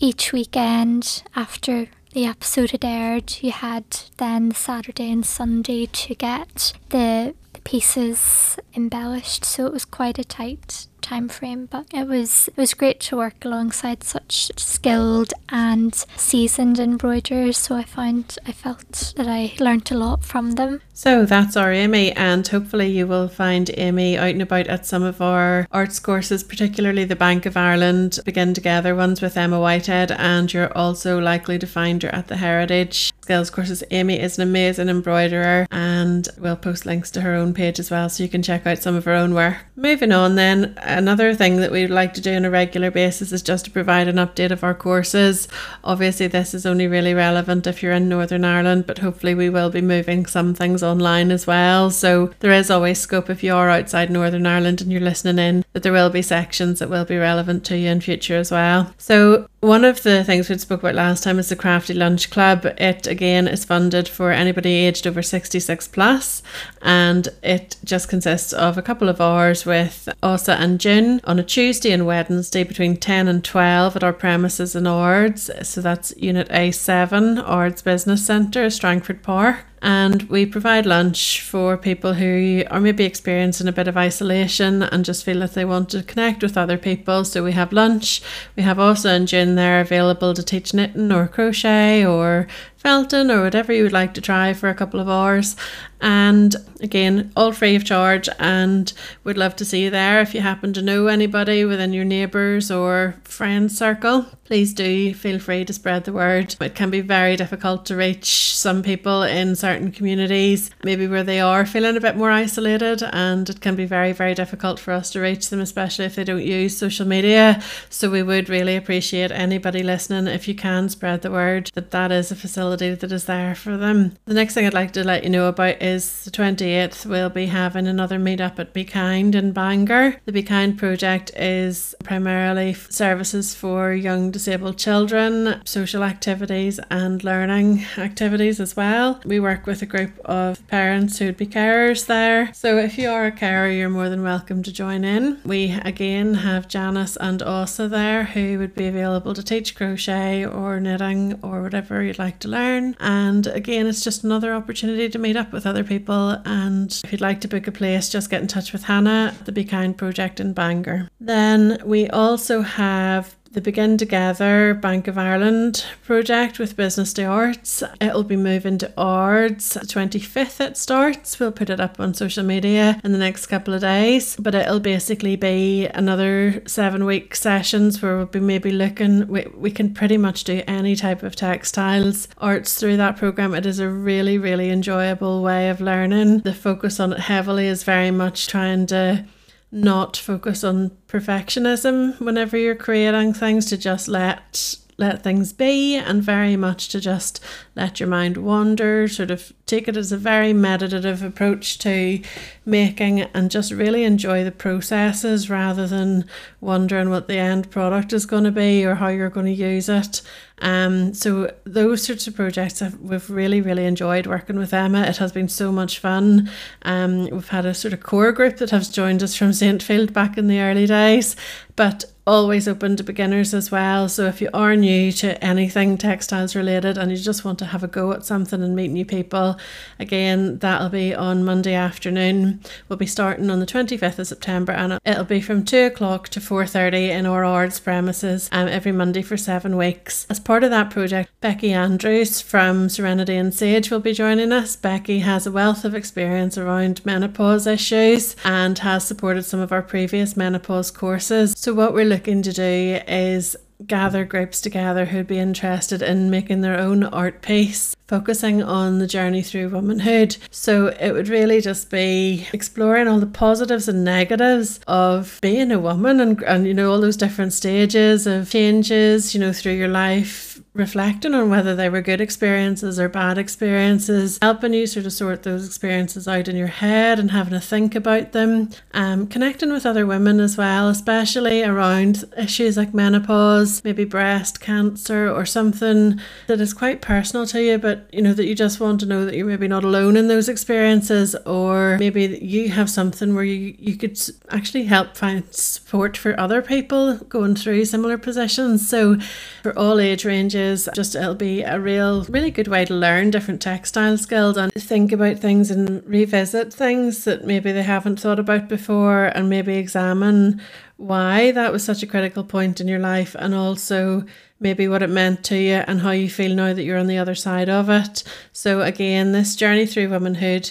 each 0.00 0.32
weekend 0.32 1.22
after 1.36 1.86
the 2.12 2.26
episode 2.26 2.72
had 2.72 2.84
aired, 2.84 3.36
you 3.40 3.52
had 3.52 3.84
then 4.16 4.52
Saturday 4.52 5.10
and 5.12 5.24
Sunday 5.24 5.86
to 5.86 6.14
get 6.14 6.72
the, 6.88 7.34
the 7.52 7.60
pieces 7.60 8.58
embellished, 8.74 9.44
so 9.44 9.66
it 9.66 9.72
was 9.72 9.84
quite 9.84 10.18
a 10.18 10.24
tight 10.24 10.86
time 11.00 11.28
frame. 11.28 11.66
But 11.66 11.86
it 11.92 12.06
was 12.06 12.48
it 12.48 12.56
was 12.56 12.74
great 12.74 13.00
to 13.00 13.16
work 13.16 13.44
alongside 13.44 14.04
such 14.04 14.50
skilled 14.56 15.32
and 15.48 15.94
seasoned 16.16 16.78
embroiderers. 16.78 17.58
So 17.58 17.76
I 17.76 17.84
found 17.84 18.38
I 18.46 18.52
felt 18.52 19.14
that 19.16 19.28
I 19.28 19.52
learnt 19.58 19.90
a 19.90 19.98
lot 19.98 20.24
from 20.24 20.52
them. 20.52 20.80
So 20.92 21.24
that's 21.24 21.56
our 21.56 21.70
Aimée, 21.70 22.12
and 22.14 22.46
hopefully 22.46 22.88
you 22.88 23.06
will 23.06 23.28
find 23.28 23.68
Aimée 23.68 24.18
out 24.18 24.28
and 24.28 24.42
about 24.42 24.66
at 24.66 24.84
some 24.84 25.02
of 25.02 25.22
our 25.22 25.66
arts 25.72 25.98
courses, 25.98 26.44
particularly 26.44 27.04
the 27.06 27.16
Bank 27.16 27.46
of 27.46 27.56
Ireland 27.56 28.18
Begin 28.24 28.52
Together 28.52 28.94
ones 28.94 29.22
with 29.22 29.36
Emma 29.36 29.58
Whitehead, 29.58 30.12
and 30.12 30.52
you're 30.52 30.76
also 30.76 31.18
likely 31.18 31.58
to 31.58 31.66
find 31.66 32.02
her 32.02 32.10
at 32.10 32.28
the 32.28 32.36
Heritage 32.36 33.14
Skills 33.22 33.48
courses. 33.48 33.82
Aimée 33.90 34.20
is 34.20 34.38
an 34.38 34.46
amazing 34.46 34.90
embroiderer, 34.90 35.66
and 35.70 36.28
we'll 36.36 36.56
post 36.56 36.84
links 36.84 37.10
to 37.12 37.22
her 37.22 37.34
own 37.34 37.54
page 37.54 37.78
as 37.78 37.90
well 37.90 38.08
so 38.10 38.22
you 38.22 38.28
can 38.28 38.42
check 38.42 38.66
out 38.66 38.78
some 38.78 38.94
of 38.94 39.06
her 39.06 39.14
own 39.14 39.32
work. 39.32 39.56
Moving 39.76 40.12
on, 40.12 40.34
then, 40.34 40.74
another 40.98 41.34
thing 41.34 41.56
that 41.56 41.70
we'd 41.70 41.88
like 41.88 42.14
to 42.14 42.20
do 42.20 42.34
on 42.34 42.44
a 42.44 42.50
regular 42.50 42.90
basis 42.90 43.32
is 43.32 43.42
just 43.42 43.64
to 43.66 43.70
provide 43.70 44.08
an 44.08 44.16
update 44.16 44.50
of 44.50 44.64
our 44.64 44.74
courses. 44.74 45.48
Obviously, 45.84 46.26
this 46.26 46.54
is 46.54 46.64
only 46.64 46.86
really 46.86 47.14
relevant 47.14 47.66
if 47.66 47.82
you're 47.82 47.92
in 47.92 48.08
Northern 48.08 48.44
Ireland, 48.44 48.86
but 48.86 48.98
hopefully, 48.98 49.34
we 49.34 49.50
will 49.50 49.70
be 49.70 49.80
moving 49.80 50.26
some 50.26 50.54
things 50.54 50.82
online 50.82 51.30
as 51.30 51.46
well. 51.46 51.90
So 51.90 52.30
there 52.40 52.52
is 52.52 52.70
always 52.70 52.98
scope 52.98 53.28
if 53.28 53.42
you 53.42 53.54
are 53.54 53.68
outside 53.68 54.10
Northern 54.10 54.46
Ireland 54.46 54.80
and 54.80 54.90
you're 54.90 55.00
listening 55.00 55.38
in 55.38 55.64
that 55.72 55.82
there 55.82 55.92
will 55.92 56.10
be 56.10 56.22
sections 56.22 56.78
that 56.78 56.90
will 56.90 57.04
be 57.04 57.16
relevant 57.16 57.64
to 57.66 57.76
you 57.76 57.90
in 57.90 58.00
future 58.00 58.36
as 58.36 58.50
well. 58.50 58.94
So 58.96 59.48
One 59.60 59.84
of 59.84 60.04
the 60.04 60.24
things 60.24 60.48
we 60.48 60.56
spoke 60.56 60.80
about 60.80 60.94
last 60.94 61.22
time 61.22 61.38
is 61.38 61.50
the 61.50 61.56
Crafty 61.56 61.92
Lunch 61.92 62.30
Club. 62.30 62.64
It 62.78 63.06
again 63.06 63.46
is 63.46 63.62
funded 63.62 64.08
for 64.08 64.32
anybody 64.32 64.70
aged 64.70 65.06
over 65.06 65.20
66 65.20 65.86
plus, 65.88 66.42
and 66.80 67.28
it 67.42 67.76
just 67.84 68.08
consists 68.08 68.54
of 68.54 68.78
a 68.78 68.82
couple 68.82 69.10
of 69.10 69.20
hours 69.20 69.66
with 69.66 70.08
Osa 70.22 70.54
and 70.54 70.80
June 70.80 71.20
on 71.24 71.38
a 71.38 71.42
Tuesday 71.42 71.92
and 71.92 72.06
Wednesday 72.06 72.64
between 72.64 72.96
10 72.96 73.28
and 73.28 73.44
12 73.44 73.96
at 73.96 74.02
our 74.02 74.14
premises 74.14 74.74
in 74.74 74.86
Ards. 74.86 75.50
So 75.60 75.82
that's 75.82 76.16
Unit 76.16 76.48
A7, 76.48 77.46
Ards 77.46 77.82
Business 77.82 78.24
Centre, 78.24 78.70
Strangford 78.70 79.22
Park 79.22 79.66
and 79.82 80.22
we 80.24 80.44
provide 80.44 80.84
lunch 80.84 81.40
for 81.40 81.76
people 81.76 82.14
who 82.14 82.62
are 82.70 82.80
maybe 82.80 83.04
experiencing 83.04 83.66
a 83.66 83.72
bit 83.72 83.88
of 83.88 83.96
isolation 83.96 84.82
and 84.82 85.04
just 85.04 85.24
feel 85.24 85.40
that 85.40 85.54
they 85.54 85.64
want 85.64 85.88
to 85.90 86.02
connect 86.02 86.42
with 86.42 86.58
other 86.58 86.76
people. 86.76 87.24
So 87.24 87.42
we 87.42 87.52
have 87.52 87.72
lunch, 87.72 88.20
we 88.56 88.62
have 88.62 88.78
Osa 88.78 89.10
and 89.10 89.26
June 89.26 89.54
there 89.54 89.80
available 89.80 90.34
to 90.34 90.42
teach 90.42 90.74
knitting 90.74 91.10
or 91.10 91.26
crochet 91.28 92.04
or 92.04 92.46
felting 92.80 93.30
or 93.30 93.42
whatever 93.42 93.72
you 93.72 93.82
would 93.82 93.92
like 93.92 94.14
to 94.14 94.20
try 94.22 94.54
for 94.54 94.68
a 94.68 94.74
couple 94.74 95.00
of 95.00 95.08
hours. 95.08 95.54
And 96.00 96.56
again, 96.80 97.30
all 97.36 97.52
free 97.52 97.76
of 97.76 97.84
charge, 97.84 98.26
and 98.38 98.90
we'd 99.22 99.36
love 99.36 99.54
to 99.56 99.66
see 99.66 99.84
you 99.84 99.90
there. 99.90 100.22
If 100.22 100.34
you 100.34 100.40
happen 100.40 100.72
to 100.72 100.80
know 100.80 101.08
anybody 101.08 101.66
within 101.66 101.92
your 101.92 102.06
neighbours 102.06 102.70
or 102.70 103.16
friend 103.24 103.70
circle, 103.70 104.24
please 104.44 104.72
do 104.72 105.12
feel 105.12 105.38
free 105.38 105.66
to 105.66 105.74
spread 105.74 106.04
the 106.04 106.12
word. 106.14 106.56
It 106.58 106.74
can 106.74 106.88
be 106.88 107.02
very 107.02 107.36
difficult 107.36 107.84
to 107.86 107.96
reach 107.96 108.56
some 108.56 108.82
people 108.82 109.22
in 109.22 109.56
certain 109.56 109.92
communities, 109.92 110.70
maybe 110.82 111.06
where 111.06 111.22
they 111.22 111.38
are 111.38 111.66
feeling 111.66 111.98
a 111.98 112.00
bit 112.00 112.16
more 112.16 112.30
isolated, 112.30 113.02
and 113.12 113.50
it 113.50 113.60
can 113.60 113.76
be 113.76 113.84
very, 113.84 114.12
very 114.12 114.34
difficult 114.34 114.80
for 114.80 114.92
us 114.92 115.10
to 115.10 115.20
reach 115.20 115.50
them, 115.50 115.60
especially 115.60 116.06
if 116.06 116.14
they 116.14 116.24
don't 116.24 116.42
use 116.42 116.78
social 116.78 117.06
media. 117.06 117.62
So, 117.90 118.08
we 118.08 118.22
would 118.22 118.48
really 118.48 118.76
appreciate 118.76 119.30
anybody 119.32 119.82
listening 119.82 120.32
if 120.32 120.48
you 120.48 120.54
can 120.54 120.88
spread 120.88 121.20
the 121.20 121.30
word 121.30 121.70
that 121.74 121.90
that 121.90 122.10
is 122.10 122.32
a 122.32 122.36
facility 122.36 122.69
that 122.76 123.12
is 123.12 123.24
there 123.24 123.54
for 123.54 123.76
them. 123.76 124.16
The 124.24 124.34
next 124.34 124.54
thing 124.54 124.66
I'd 124.66 124.74
like 124.74 124.92
to 124.92 125.04
let 125.04 125.24
you 125.24 125.30
know 125.30 125.48
about 125.48 125.82
is 125.82 126.24
the 126.24 126.30
28th, 126.30 127.06
we'll 127.06 127.30
be 127.30 127.46
having 127.46 127.86
another 127.86 128.18
meetup 128.18 128.58
at 128.58 128.72
Be 128.72 128.84
Kind 128.84 129.34
in 129.34 129.52
Bangor. 129.52 130.16
The 130.24 130.32
Be 130.32 130.42
Kind 130.42 130.78
project 130.78 131.30
is 131.36 131.94
primarily 132.04 132.74
services 132.74 133.54
for 133.54 133.92
young 133.92 134.30
disabled 134.30 134.78
children, 134.78 135.60
social 135.64 136.04
activities, 136.04 136.80
and 136.90 137.22
learning 137.24 137.84
activities 137.98 138.60
as 138.60 138.76
well. 138.76 139.20
We 139.24 139.40
work 139.40 139.66
with 139.66 139.82
a 139.82 139.86
group 139.86 140.18
of 140.24 140.66
parents 140.68 141.18
who'd 141.18 141.36
be 141.36 141.46
carers 141.46 142.06
there. 142.06 142.52
So 142.54 142.78
if 142.78 142.98
you 142.98 143.08
are 143.10 143.26
a 143.26 143.32
carer, 143.32 143.70
you're 143.70 143.88
more 143.88 144.08
than 144.08 144.22
welcome 144.22 144.62
to 144.62 144.72
join 144.72 145.04
in. 145.04 145.40
We 145.44 145.78
again 145.84 146.34
have 146.34 146.68
Janice 146.68 147.16
and 147.16 147.42
Osa 147.42 147.88
there 147.88 148.24
who 148.24 148.58
would 148.58 148.74
be 148.74 148.86
available 148.86 149.34
to 149.34 149.42
teach 149.42 149.74
crochet 149.74 150.44
or 150.44 150.80
knitting 150.80 151.38
or 151.42 151.62
whatever 151.62 152.02
you'd 152.02 152.18
like 152.18 152.38
to 152.40 152.48
learn. 152.48 152.59
And 153.00 153.46
again, 153.46 153.86
it's 153.86 154.02
just 154.02 154.24
another 154.24 154.54
opportunity 154.54 155.08
to 155.08 155.18
meet 155.18 155.36
up 155.36 155.52
with 155.52 155.66
other 155.66 155.84
people 155.84 156.36
and 156.44 157.00
if 157.04 157.12
you'd 157.12 157.20
like 157.20 157.40
to 157.42 157.48
book 157.48 157.66
a 157.66 157.72
place, 157.72 158.08
just 158.08 158.30
get 158.30 158.40
in 158.40 158.48
touch 158.48 158.72
with 158.72 158.84
Hannah 158.84 159.34
at 159.38 159.46
the 159.46 159.52
Be 159.52 159.64
Kind 159.64 159.96
Project 159.96 160.40
in 160.40 160.52
Bangor. 160.52 161.08
Then 161.20 161.80
we 161.84 162.08
also 162.08 162.62
have 162.62 163.36
the 163.52 163.60
Begin 163.60 163.98
Together 163.98 164.74
Bank 164.74 165.08
of 165.08 165.18
Ireland 165.18 165.84
project 166.04 166.60
with 166.60 166.76
Business 166.76 167.12
to 167.14 167.24
Arts. 167.24 167.82
It'll 168.00 168.22
be 168.22 168.36
moving 168.36 168.78
to 168.78 168.92
Ards 168.96 169.76
25th 169.76 170.60
it 170.60 170.76
starts. 170.76 171.40
We'll 171.40 171.50
put 171.50 171.68
it 171.68 171.80
up 171.80 171.98
on 171.98 172.14
social 172.14 172.44
media 172.44 173.00
in 173.02 173.10
the 173.10 173.18
next 173.18 173.46
couple 173.46 173.74
of 173.74 173.80
days. 173.80 174.36
But 174.36 174.54
it'll 174.54 174.78
basically 174.78 175.34
be 175.34 175.88
another 175.88 176.62
seven 176.66 177.04
week 177.04 177.34
sessions 177.34 178.00
where 178.00 178.16
we'll 178.16 178.26
be 178.26 178.38
maybe 178.38 178.70
looking 178.70 179.26
we, 179.26 179.44
we 179.56 179.72
can 179.72 179.94
pretty 179.94 180.16
much 180.16 180.44
do 180.44 180.62
any 180.68 180.94
type 180.94 181.24
of 181.24 181.34
textiles 181.34 182.28
arts 182.38 182.78
through 182.78 182.98
that 182.98 183.16
program. 183.16 183.54
It 183.54 183.66
is 183.66 183.80
a 183.80 183.88
really, 183.88 184.38
really 184.38 184.70
enjoyable 184.70 185.42
way 185.42 185.70
of 185.70 185.80
learning. 185.80 186.40
The 186.40 186.54
focus 186.54 187.00
on 187.00 187.14
it 187.14 187.20
heavily 187.20 187.66
is 187.66 187.82
very 187.82 188.12
much 188.12 188.46
trying 188.46 188.86
to 188.86 189.24
not 189.72 190.16
focus 190.16 190.64
on 190.64 190.90
perfectionism 191.06 192.18
whenever 192.20 192.56
you're 192.56 192.74
creating 192.74 193.32
things 193.32 193.66
to 193.66 193.76
just 193.76 194.08
let 194.08 194.76
let 194.98 195.22
things 195.22 195.52
be 195.52 195.96
and 195.96 196.22
very 196.22 196.56
much 196.56 196.88
to 196.88 197.00
just 197.00 197.42
let 197.74 197.98
your 197.98 198.08
mind 198.08 198.36
wander 198.36 199.08
sort 199.08 199.30
of 199.30 199.52
take 199.70 199.88
it 199.88 199.96
as 199.96 200.12
a 200.12 200.16
very 200.16 200.52
meditative 200.52 201.22
approach 201.22 201.78
to 201.78 202.20
making 202.66 203.20
and 203.20 203.50
just 203.50 203.72
really 203.72 204.04
enjoy 204.04 204.44
the 204.44 204.52
processes 204.52 205.48
rather 205.48 205.86
than 205.86 206.24
wondering 206.60 207.08
what 207.08 207.28
the 207.28 207.38
end 207.38 207.70
product 207.70 208.12
is 208.12 208.26
going 208.26 208.44
to 208.44 208.50
be 208.50 208.84
or 208.84 208.96
how 208.96 209.08
you're 209.08 209.30
going 209.30 209.46
to 209.46 209.52
use 209.52 209.88
it 209.88 210.20
um, 210.60 211.14
so 211.14 211.52
those 211.64 212.02
sorts 212.02 212.26
of 212.26 212.36
projects 212.36 212.80
have, 212.80 212.98
we've 213.00 213.30
really 213.30 213.60
really 213.60 213.86
enjoyed 213.86 214.26
working 214.26 214.58
with 214.58 214.74
Emma. 214.74 215.02
It 215.02 215.16
has 215.16 215.32
been 215.32 215.48
so 215.48 215.72
much 215.72 215.98
fun. 215.98 216.50
Um, 216.82 217.28
we've 217.30 217.48
had 217.48 217.66
a 217.66 217.74
sort 217.74 217.94
of 217.94 218.02
core 218.02 218.32
group 218.32 218.58
that 218.58 218.70
has 218.70 218.88
joined 218.88 219.22
us 219.22 219.34
from 219.34 219.50
Saintfield 219.50 220.12
back 220.12 220.36
in 220.36 220.48
the 220.48 220.60
early 220.60 220.86
days, 220.86 221.34
but 221.76 222.04
always 222.26 222.68
open 222.68 222.94
to 222.96 223.02
beginners 223.02 223.54
as 223.54 223.70
well. 223.70 224.08
So 224.08 224.26
if 224.26 224.40
you 224.40 224.50
are 224.52 224.76
new 224.76 225.10
to 225.12 225.42
anything 225.42 225.96
textiles 225.96 226.54
related 226.54 226.98
and 226.98 227.10
you 227.10 227.16
just 227.16 227.44
want 227.44 227.58
to 227.60 227.64
have 227.64 227.82
a 227.82 227.88
go 227.88 228.12
at 228.12 228.24
something 228.24 228.62
and 228.62 228.76
meet 228.76 228.90
new 228.90 229.04
people, 229.04 229.56
again 229.98 230.58
that'll 230.58 230.88
be 230.88 231.14
on 231.14 231.44
Monday 231.44 231.74
afternoon. 231.74 232.60
We'll 232.88 232.96
be 232.96 233.06
starting 233.06 233.50
on 233.50 233.60
the 233.60 233.66
25th 233.66 234.18
of 234.18 234.26
September 234.26 234.72
and 234.72 234.98
it'll 235.04 235.24
be 235.24 235.40
from 235.40 235.64
two 235.64 235.86
o'clock 235.86 236.28
to 236.30 236.40
4:30 236.40 237.10
in 237.10 237.26
our 237.26 237.44
Ards 237.44 237.80
premises 237.80 238.48
um, 238.52 238.68
every 238.68 238.92
Monday 238.92 239.22
for 239.22 239.36
seven 239.36 239.76
weeks. 239.76 240.26
As 240.30 240.40
part 240.40 240.64
of 240.64 240.70
that 240.70 240.90
project, 240.90 241.30
Becky 241.40 241.72
Andrews 241.72 242.40
from 242.40 242.88
Serenity 242.88 243.36
and 243.36 243.54
Sage 243.54 243.90
will 243.90 244.00
be 244.00 244.12
joining 244.12 244.52
us. 244.52 244.76
Becky 244.76 245.20
has 245.20 245.46
a 245.46 245.52
wealth 245.52 245.84
of 245.84 245.94
experience 245.94 246.56
around 246.56 247.04
menopause 247.04 247.66
issues 247.66 248.36
and 248.44 248.78
has 248.80 249.06
supported 249.06 249.44
some 249.44 249.60
of 249.60 249.72
our 249.72 249.82
previous 249.82 250.36
menopause 250.36 250.90
courses. 250.90 251.54
So, 251.56 251.74
what 251.74 251.94
we're 251.94 252.04
looking 252.04 252.42
to 252.42 252.52
do 252.52 253.00
is 253.06 253.56
gather 253.86 254.24
groups 254.24 254.60
together 254.60 255.06
who'd 255.06 255.26
be 255.26 255.38
interested 255.38 256.02
in 256.02 256.30
making 256.30 256.60
their 256.60 256.78
own 256.78 257.04
art 257.04 257.42
piece, 257.42 257.96
focusing 258.08 258.62
on 258.62 258.98
the 258.98 259.06
journey 259.06 259.42
through 259.42 259.68
womanhood. 259.68 260.36
So 260.50 260.88
it 260.88 261.12
would 261.12 261.28
really 261.28 261.60
just 261.60 261.90
be 261.90 262.46
exploring 262.52 263.08
all 263.08 263.20
the 263.20 263.26
positives 263.26 263.88
and 263.88 264.04
negatives 264.04 264.80
of 264.86 265.38
being 265.40 265.72
a 265.72 265.78
woman 265.78 266.20
and, 266.20 266.42
and 266.42 266.66
you 266.66 266.74
know, 266.74 266.90
all 266.90 267.00
those 267.00 267.16
different 267.16 267.52
stages 267.52 268.26
of 268.26 268.50
changes, 268.50 269.34
you 269.34 269.40
know, 269.40 269.52
through 269.52 269.74
your 269.74 269.88
life 269.88 270.49
reflecting 270.72 271.34
on 271.34 271.50
whether 271.50 271.74
they 271.74 271.88
were 271.88 272.00
good 272.00 272.20
experiences 272.20 273.00
or 273.00 273.08
bad 273.08 273.38
experiences, 273.38 274.38
helping 274.40 274.72
you 274.72 274.86
sort 274.86 275.04
of 275.04 275.12
sort 275.12 275.42
those 275.42 275.66
experiences 275.66 276.28
out 276.28 276.46
in 276.46 276.54
your 276.54 276.68
head 276.68 277.18
and 277.18 277.32
having 277.32 277.52
to 277.52 277.60
think 277.60 277.94
about 277.94 278.30
them, 278.32 278.70
um, 278.94 279.26
connecting 279.26 279.72
with 279.72 279.84
other 279.84 280.06
women 280.06 280.38
as 280.38 280.56
well, 280.56 280.88
especially 280.88 281.64
around 281.64 282.24
issues 282.38 282.76
like 282.76 282.94
menopause, 282.94 283.82
maybe 283.82 284.04
breast 284.04 284.60
cancer 284.60 285.28
or 285.28 285.44
something 285.44 286.20
that 286.46 286.60
is 286.60 286.72
quite 286.72 287.02
personal 287.02 287.46
to 287.46 287.60
you, 287.60 287.76
but 287.76 288.08
you 288.12 288.22
know 288.22 288.32
that 288.32 288.46
you 288.46 288.54
just 288.54 288.78
want 288.78 289.00
to 289.00 289.06
know 289.06 289.24
that 289.24 289.34
you're 289.34 289.46
maybe 289.46 289.66
not 289.66 289.82
alone 289.82 290.16
in 290.16 290.28
those 290.28 290.48
experiences, 290.48 291.34
or 291.46 291.96
maybe 291.98 292.38
you 292.40 292.68
have 292.68 292.88
something 292.88 293.34
where 293.34 293.44
you, 293.44 293.74
you 293.78 293.96
could 293.96 294.18
actually 294.50 294.84
help 294.84 295.16
find 295.16 295.52
support 295.52 296.16
for 296.16 296.38
other 296.38 296.62
people 296.62 297.16
going 297.16 297.56
through 297.56 297.84
similar 297.84 298.16
positions. 298.16 298.88
So, 298.88 299.18
for 299.62 299.76
all 299.76 299.98
age 299.98 300.24
ranges, 300.24 300.59
just 300.94 301.14
it'll 301.14 301.34
be 301.34 301.62
a 301.62 301.78
real, 301.78 302.24
really 302.24 302.50
good 302.50 302.68
way 302.68 302.84
to 302.84 302.94
learn 302.94 303.30
different 303.30 303.60
textile 303.60 304.16
skills 304.16 304.56
and 304.56 304.72
think 304.72 305.12
about 305.12 305.38
things 305.38 305.70
and 305.70 306.06
revisit 306.06 306.72
things 306.72 307.24
that 307.24 307.44
maybe 307.44 307.72
they 307.72 307.82
haven't 307.82 308.20
thought 308.20 308.38
about 308.38 308.68
before 308.68 309.26
and 309.26 309.48
maybe 309.48 309.76
examine 309.76 310.60
why 310.96 311.50
that 311.52 311.72
was 311.72 311.82
such 311.84 312.02
a 312.02 312.06
critical 312.06 312.44
point 312.44 312.80
in 312.80 312.88
your 312.88 312.98
life 312.98 313.34
and 313.38 313.54
also 313.54 314.24
maybe 314.60 314.86
what 314.86 315.02
it 315.02 315.10
meant 315.10 315.42
to 315.44 315.56
you 315.56 315.82
and 315.86 316.00
how 316.00 316.10
you 316.10 316.28
feel 316.28 316.54
now 316.54 316.74
that 316.74 316.84
you're 316.84 316.98
on 316.98 317.06
the 317.06 317.18
other 317.18 317.34
side 317.34 317.68
of 317.68 317.88
it. 317.88 318.22
So, 318.52 318.82
again, 318.82 319.32
this 319.32 319.56
journey 319.56 319.86
through 319.86 320.10
womanhood 320.10 320.70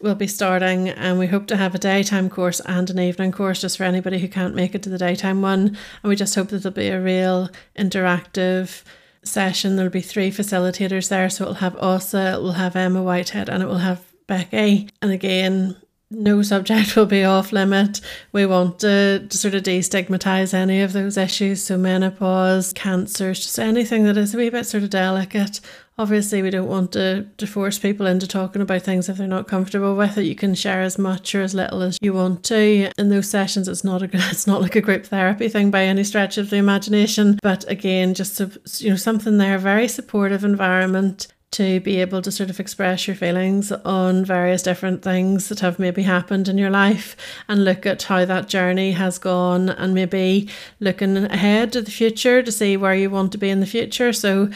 will 0.00 0.14
be 0.14 0.26
starting 0.26 0.88
and 0.88 1.18
we 1.18 1.26
hope 1.26 1.46
to 1.46 1.56
have 1.56 1.74
a 1.74 1.78
daytime 1.78 2.28
course 2.28 2.60
and 2.60 2.90
an 2.90 2.98
evening 2.98 3.32
course 3.32 3.60
just 3.60 3.78
for 3.78 3.84
anybody 3.84 4.18
who 4.18 4.28
can't 4.28 4.54
make 4.54 4.74
it 4.74 4.82
to 4.82 4.90
the 4.90 4.98
daytime 4.98 5.40
one 5.40 5.68
and 5.68 6.08
we 6.10 6.16
just 6.16 6.34
hope 6.34 6.48
that 6.48 6.62
there'll 6.62 6.74
be 6.74 6.88
a 6.88 7.00
real 7.00 7.48
interactive 7.78 8.82
session, 9.26 9.76
there'll 9.76 9.90
be 9.90 10.00
three 10.00 10.30
facilitators 10.30 11.08
there. 11.08 11.28
So 11.30 11.44
it'll 11.44 11.54
have 11.54 11.76
Osa, 11.82 12.34
it 12.34 12.42
will 12.42 12.52
have 12.52 12.76
Emma 12.76 13.02
Whitehead, 13.02 13.48
and 13.48 13.62
it 13.62 13.66
will 13.66 13.78
have 13.78 14.02
Becky. 14.26 14.88
And 15.02 15.10
again, 15.10 15.76
no 16.10 16.42
subject 16.42 16.96
will 16.96 17.06
be 17.06 17.24
off 17.24 17.52
limit. 17.52 18.00
We 18.32 18.46
want 18.46 18.80
to, 18.80 19.26
to 19.28 19.38
sort 19.38 19.54
of 19.54 19.62
destigmatize 19.62 20.54
any 20.54 20.80
of 20.80 20.92
those 20.92 21.16
issues. 21.16 21.62
So 21.62 21.76
menopause, 21.76 22.72
cancers, 22.72 23.40
just 23.40 23.58
anything 23.58 24.04
that 24.04 24.16
is 24.16 24.34
a 24.34 24.38
wee 24.38 24.50
bit 24.50 24.66
sort 24.66 24.82
of 24.84 24.90
delicate 24.90 25.60
Obviously, 25.96 26.42
we 26.42 26.50
don't 26.50 26.68
want 26.68 26.90
to, 26.92 27.28
to 27.36 27.46
force 27.46 27.78
people 27.78 28.06
into 28.06 28.26
talking 28.26 28.60
about 28.60 28.82
things 28.82 29.08
if 29.08 29.16
they're 29.16 29.28
not 29.28 29.46
comfortable 29.46 29.94
with 29.94 30.18
it. 30.18 30.24
You 30.24 30.34
can 30.34 30.56
share 30.56 30.82
as 30.82 30.98
much 30.98 31.34
or 31.36 31.42
as 31.42 31.54
little 31.54 31.82
as 31.82 31.98
you 32.00 32.12
want 32.12 32.42
to. 32.44 32.90
In 32.98 33.10
those 33.10 33.30
sessions, 33.30 33.68
it's 33.68 33.84
not 33.84 34.02
a 34.02 34.10
it's 34.12 34.46
not 34.46 34.60
like 34.60 34.74
a 34.74 34.80
group 34.80 35.06
therapy 35.06 35.48
thing 35.48 35.70
by 35.70 35.84
any 35.84 36.02
stretch 36.02 36.36
of 36.36 36.50
the 36.50 36.56
imagination. 36.56 37.38
But 37.42 37.64
again, 37.70 38.14
just 38.14 38.40
you 38.80 38.90
know 38.90 38.96
something 38.96 39.38
there, 39.38 39.54
a 39.54 39.58
very 39.60 39.86
supportive 39.86 40.42
environment 40.42 41.28
to 41.54 41.78
be 41.80 42.00
able 42.00 42.20
to 42.20 42.32
sort 42.32 42.50
of 42.50 42.58
express 42.58 43.06
your 43.06 43.14
feelings 43.14 43.70
on 43.70 44.24
various 44.24 44.60
different 44.60 45.02
things 45.02 45.48
that 45.48 45.60
have 45.60 45.78
maybe 45.78 46.02
happened 46.02 46.48
in 46.48 46.58
your 46.58 46.70
life 46.70 47.16
and 47.46 47.64
look 47.64 47.86
at 47.86 48.02
how 48.02 48.24
that 48.24 48.48
journey 48.48 48.90
has 48.90 49.18
gone 49.18 49.68
and 49.68 49.94
maybe 49.94 50.48
looking 50.80 51.16
ahead 51.16 51.72
to 51.72 51.80
the 51.80 51.92
future 51.92 52.42
to 52.42 52.50
see 52.50 52.76
where 52.76 52.96
you 52.96 53.08
want 53.08 53.30
to 53.30 53.38
be 53.38 53.50
in 53.50 53.60
the 53.60 53.66
future. 53.66 54.12
So 54.12 54.50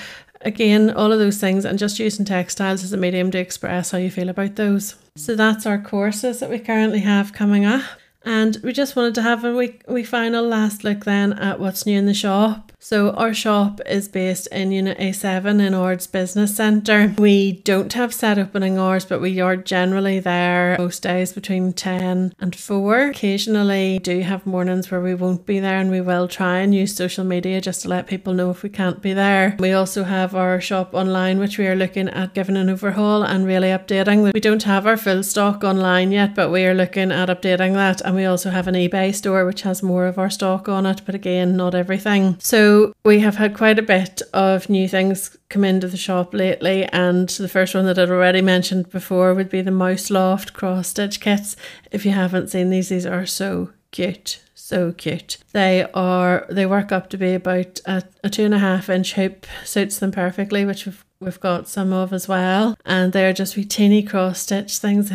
again, 0.49 0.91
all 0.91 1.13
of 1.13 1.21
those 1.21 1.39
things 1.39 1.65
and 1.65 1.79
just 1.79 2.01
using 2.01 2.25
textiles 2.25 2.83
as 2.83 2.93
a 2.93 2.97
medium 2.97 3.31
to 3.31 3.39
express 3.39 3.93
how 3.93 3.99
you 3.99 4.11
feel 4.11 4.29
about 4.29 4.57
those. 4.57 4.97
So 5.15 5.37
that's 5.37 5.67
our 5.67 5.79
courses 5.79 6.41
that 6.41 6.51
we 6.51 6.59
currently 6.59 7.01
have 7.01 7.33
coming 7.33 7.65
up. 7.65 7.83
And 8.25 8.59
we 8.65 8.73
just 8.73 8.97
wanted 8.97 9.15
to 9.15 9.23
have 9.23 9.45
a 9.45 9.55
wee, 9.55 9.79
wee 9.87 10.03
final 10.03 10.45
last 10.45 10.83
look 10.83 11.05
then 11.05 11.33
at 11.35 11.61
what's 11.61 11.87
new 11.87 11.97
in 11.97 12.07
the 12.07 12.15
shop. 12.15 12.73
So 12.81 13.11
our 13.11 13.35
shop 13.35 13.81
is 13.87 14.07
based 14.07 14.47
in 14.47 14.71
Unit 14.71 14.99
A7 14.99 15.61
in 15.61 15.75
Ards 15.75 16.07
Business 16.07 16.55
Centre. 16.55 17.13
We 17.19 17.53
don't 17.53 17.93
have 17.95 18.15
set 18.15 18.39
opening 18.39 18.79
hours, 18.79 19.05
but 19.05 19.21
we 19.21 19.41
are 19.41 19.57
generally 19.57 20.21
there 20.21 20.77
most 20.79 21.03
days 21.03 21.33
between 21.33 21.73
10 21.73 22.35
and 22.39 22.57
4. 22.57 23.09
Occasionally 23.09 23.99
do 23.99 24.21
have 24.21 24.47
mornings 24.47 24.91
where 24.91 25.01
we 25.01 25.15
won't 25.15 25.45
be 25.45 25.59
there 25.59 25.79
and 25.79 25.91
we 25.91 26.01
will 26.01 26.29
try 26.29 26.59
and 26.59 26.73
use 26.73 26.95
social 26.95 27.25
media 27.25 27.61
just 27.61 27.83
to 27.83 27.89
let 27.89 28.07
people 28.07 28.33
know 28.33 28.51
if 28.51 28.63
we 28.63 28.69
can't 28.69 29.03
be 29.03 29.13
there. 29.13 29.57
We 29.59 29.73
also 29.73 30.05
have 30.05 30.37
our 30.37 30.61
shop 30.61 30.95
online 30.95 31.41
which 31.41 31.59
we 31.59 31.67
are 31.67 31.77
looking 31.77 32.09
at 32.09 32.33
giving 32.33 32.57
an 32.57 32.71
overhaul 32.71 33.25
and 33.25 33.45
really 33.45 33.69
updating. 33.69 34.33
We 34.33 34.41
don't 34.41 34.63
have 34.63 34.87
our 34.87 34.97
full 34.97 35.25
stock 35.25 35.65
online 35.65 36.13
yet, 36.13 36.37
but 36.37 36.51
we 36.51 36.65
are 36.65 36.75
looking 36.75 37.11
at 37.11 37.29
updating 37.29 37.75
that 37.75 38.01
and 38.03 38.15
we 38.15 38.25
also 38.25 38.51
have 38.51 38.69
an 38.69 38.77
eBay 38.77 39.13
store 39.13 39.45
which 39.45 39.63
has 39.63 39.83
more 39.83 40.07
of 40.07 40.17
our 40.17 40.31
stock 40.31 40.69
on 40.69 40.87
it, 40.87 41.03
but 41.05 41.17
again, 41.17 41.57
not 41.57 41.75
everything. 41.75 42.37
So 42.39 42.68
so 42.69 42.93
we 43.03 43.21
have 43.21 43.37
had 43.37 43.57
quite 43.57 43.79
a 43.79 43.83
bit 43.83 44.21
of 44.35 44.69
new 44.69 44.87
things 44.87 45.39
come 45.49 45.65
into 45.65 45.89
the 45.89 45.97
shop 45.97 46.35
lately, 46.35 46.85
and 46.85 47.27
the 47.31 47.49
first 47.49 47.75
one 47.75 47.87
that 47.87 47.99
I'd 47.99 48.11
already 48.11 48.43
mentioned 48.43 48.91
before 48.91 49.33
would 49.33 49.49
be 49.49 49.63
the 49.63 49.71
Mouse 49.71 50.11
Loft 50.11 50.53
cross 50.53 50.89
stitch 50.89 51.19
kits. 51.19 51.57
If 51.91 52.05
you 52.05 52.13
haven't 52.13 52.51
seen 52.51 52.69
these, 52.69 52.91
these 52.91 53.07
are 53.07 53.25
so 53.25 53.71
cute 53.91 54.43
so 54.55 54.93
cute. 54.93 55.39
They 55.53 55.87
are 55.95 56.45
they 56.51 56.67
work 56.67 56.93
up 56.93 57.09
to 57.11 57.17
be 57.17 57.33
about 57.33 57.81
a, 57.87 58.03
a 58.23 58.29
two 58.29 58.45
and 58.45 58.53
a 58.53 58.59
half 58.59 58.91
inch 58.91 59.15
hoop 59.15 59.47
suits 59.65 59.99
them 59.99 60.13
perfectly, 60.13 60.67
which 60.67 60.85
we've 60.85 61.03
we've 61.21 61.41
got 61.41 61.67
some 61.67 61.93
of 61.93 62.13
as 62.13 62.29
well 62.29 62.77
and 62.85 63.13
they're 63.13 63.33
just 63.33 63.57
wee 63.57 63.65
teeny 63.65 64.03
cross 64.03 64.41
stitch 64.41 64.79
things 64.79 65.11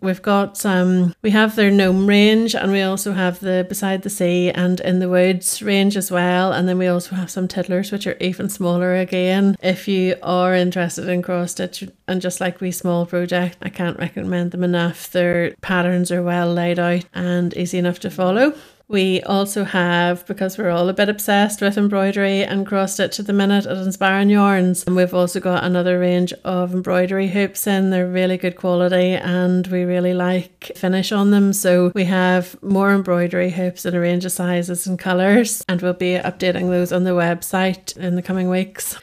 we've 0.00 0.20
got 0.20 0.58
some 0.58 1.14
we 1.22 1.30
have 1.30 1.56
their 1.56 1.70
gnome 1.70 2.06
range 2.06 2.54
and 2.54 2.70
we 2.70 2.82
also 2.82 3.12
have 3.12 3.40
the 3.40 3.64
beside 3.68 4.02
the 4.02 4.10
sea 4.10 4.50
and 4.50 4.80
in 4.80 4.98
the 4.98 5.08
woods 5.08 5.62
range 5.62 5.96
as 5.96 6.10
well 6.10 6.52
and 6.52 6.68
then 6.68 6.76
we 6.76 6.86
also 6.86 7.14
have 7.16 7.30
some 7.30 7.48
tiddlers 7.48 7.90
which 7.90 8.06
are 8.06 8.16
even 8.20 8.48
smaller 8.50 8.94
again. 8.96 9.56
If 9.62 9.88
you 9.88 10.16
are 10.22 10.54
interested 10.54 11.08
in 11.08 11.22
cross 11.22 11.52
stitch 11.52 11.88
and 12.06 12.20
just 12.20 12.40
like 12.40 12.60
we 12.60 12.70
small 12.70 13.06
project 13.06 13.56
i 13.62 13.68
can't 13.68 13.98
recommend 13.98 14.50
them 14.50 14.64
enough. 14.64 15.10
Their 15.10 15.54
patterns 15.62 16.12
are 16.12 16.22
well 16.22 16.52
laid 16.52 16.78
out 16.78 17.04
and 17.14 17.56
easy 17.56 17.78
enough 17.78 18.00
to 18.00 18.10
follow 18.10 18.54
we 18.90 19.22
also 19.22 19.62
have, 19.62 20.26
because 20.26 20.58
we're 20.58 20.68
all 20.68 20.88
a 20.88 20.92
bit 20.92 21.08
obsessed 21.08 21.60
with 21.60 21.78
embroidery 21.78 22.42
and 22.42 22.66
cross 22.66 22.94
stitch 22.94 23.20
at 23.20 23.26
the 23.26 23.32
minute 23.32 23.64
at 23.64 23.76
Inspiring 23.76 24.30
Yarns, 24.30 24.82
and 24.84 24.96
we've 24.96 25.14
also 25.14 25.38
got 25.38 25.62
another 25.62 26.00
range 26.00 26.32
of 26.44 26.74
embroidery 26.74 27.28
hoops 27.28 27.68
in. 27.68 27.90
They're 27.90 28.08
really 28.08 28.36
good 28.36 28.56
quality 28.56 29.12
and 29.12 29.64
we 29.68 29.84
really 29.84 30.12
like 30.12 30.72
finish 30.74 31.12
on 31.12 31.30
them. 31.30 31.52
So 31.52 31.92
we 31.94 32.04
have 32.06 32.60
more 32.64 32.92
embroidery 32.92 33.50
hoops 33.50 33.86
in 33.86 33.94
a 33.94 34.00
range 34.00 34.24
of 34.24 34.32
sizes 34.32 34.88
and 34.88 34.98
colours, 34.98 35.64
and 35.68 35.80
we'll 35.80 35.92
be 35.92 36.14
updating 36.14 36.68
those 36.68 36.92
on 36.92 37.04
the 37.04 37.10
website 37.10 37.96
in 37.96 38.16
the 38.16 38.22
coming 38.22 38.50
weeks. 38.50 38.98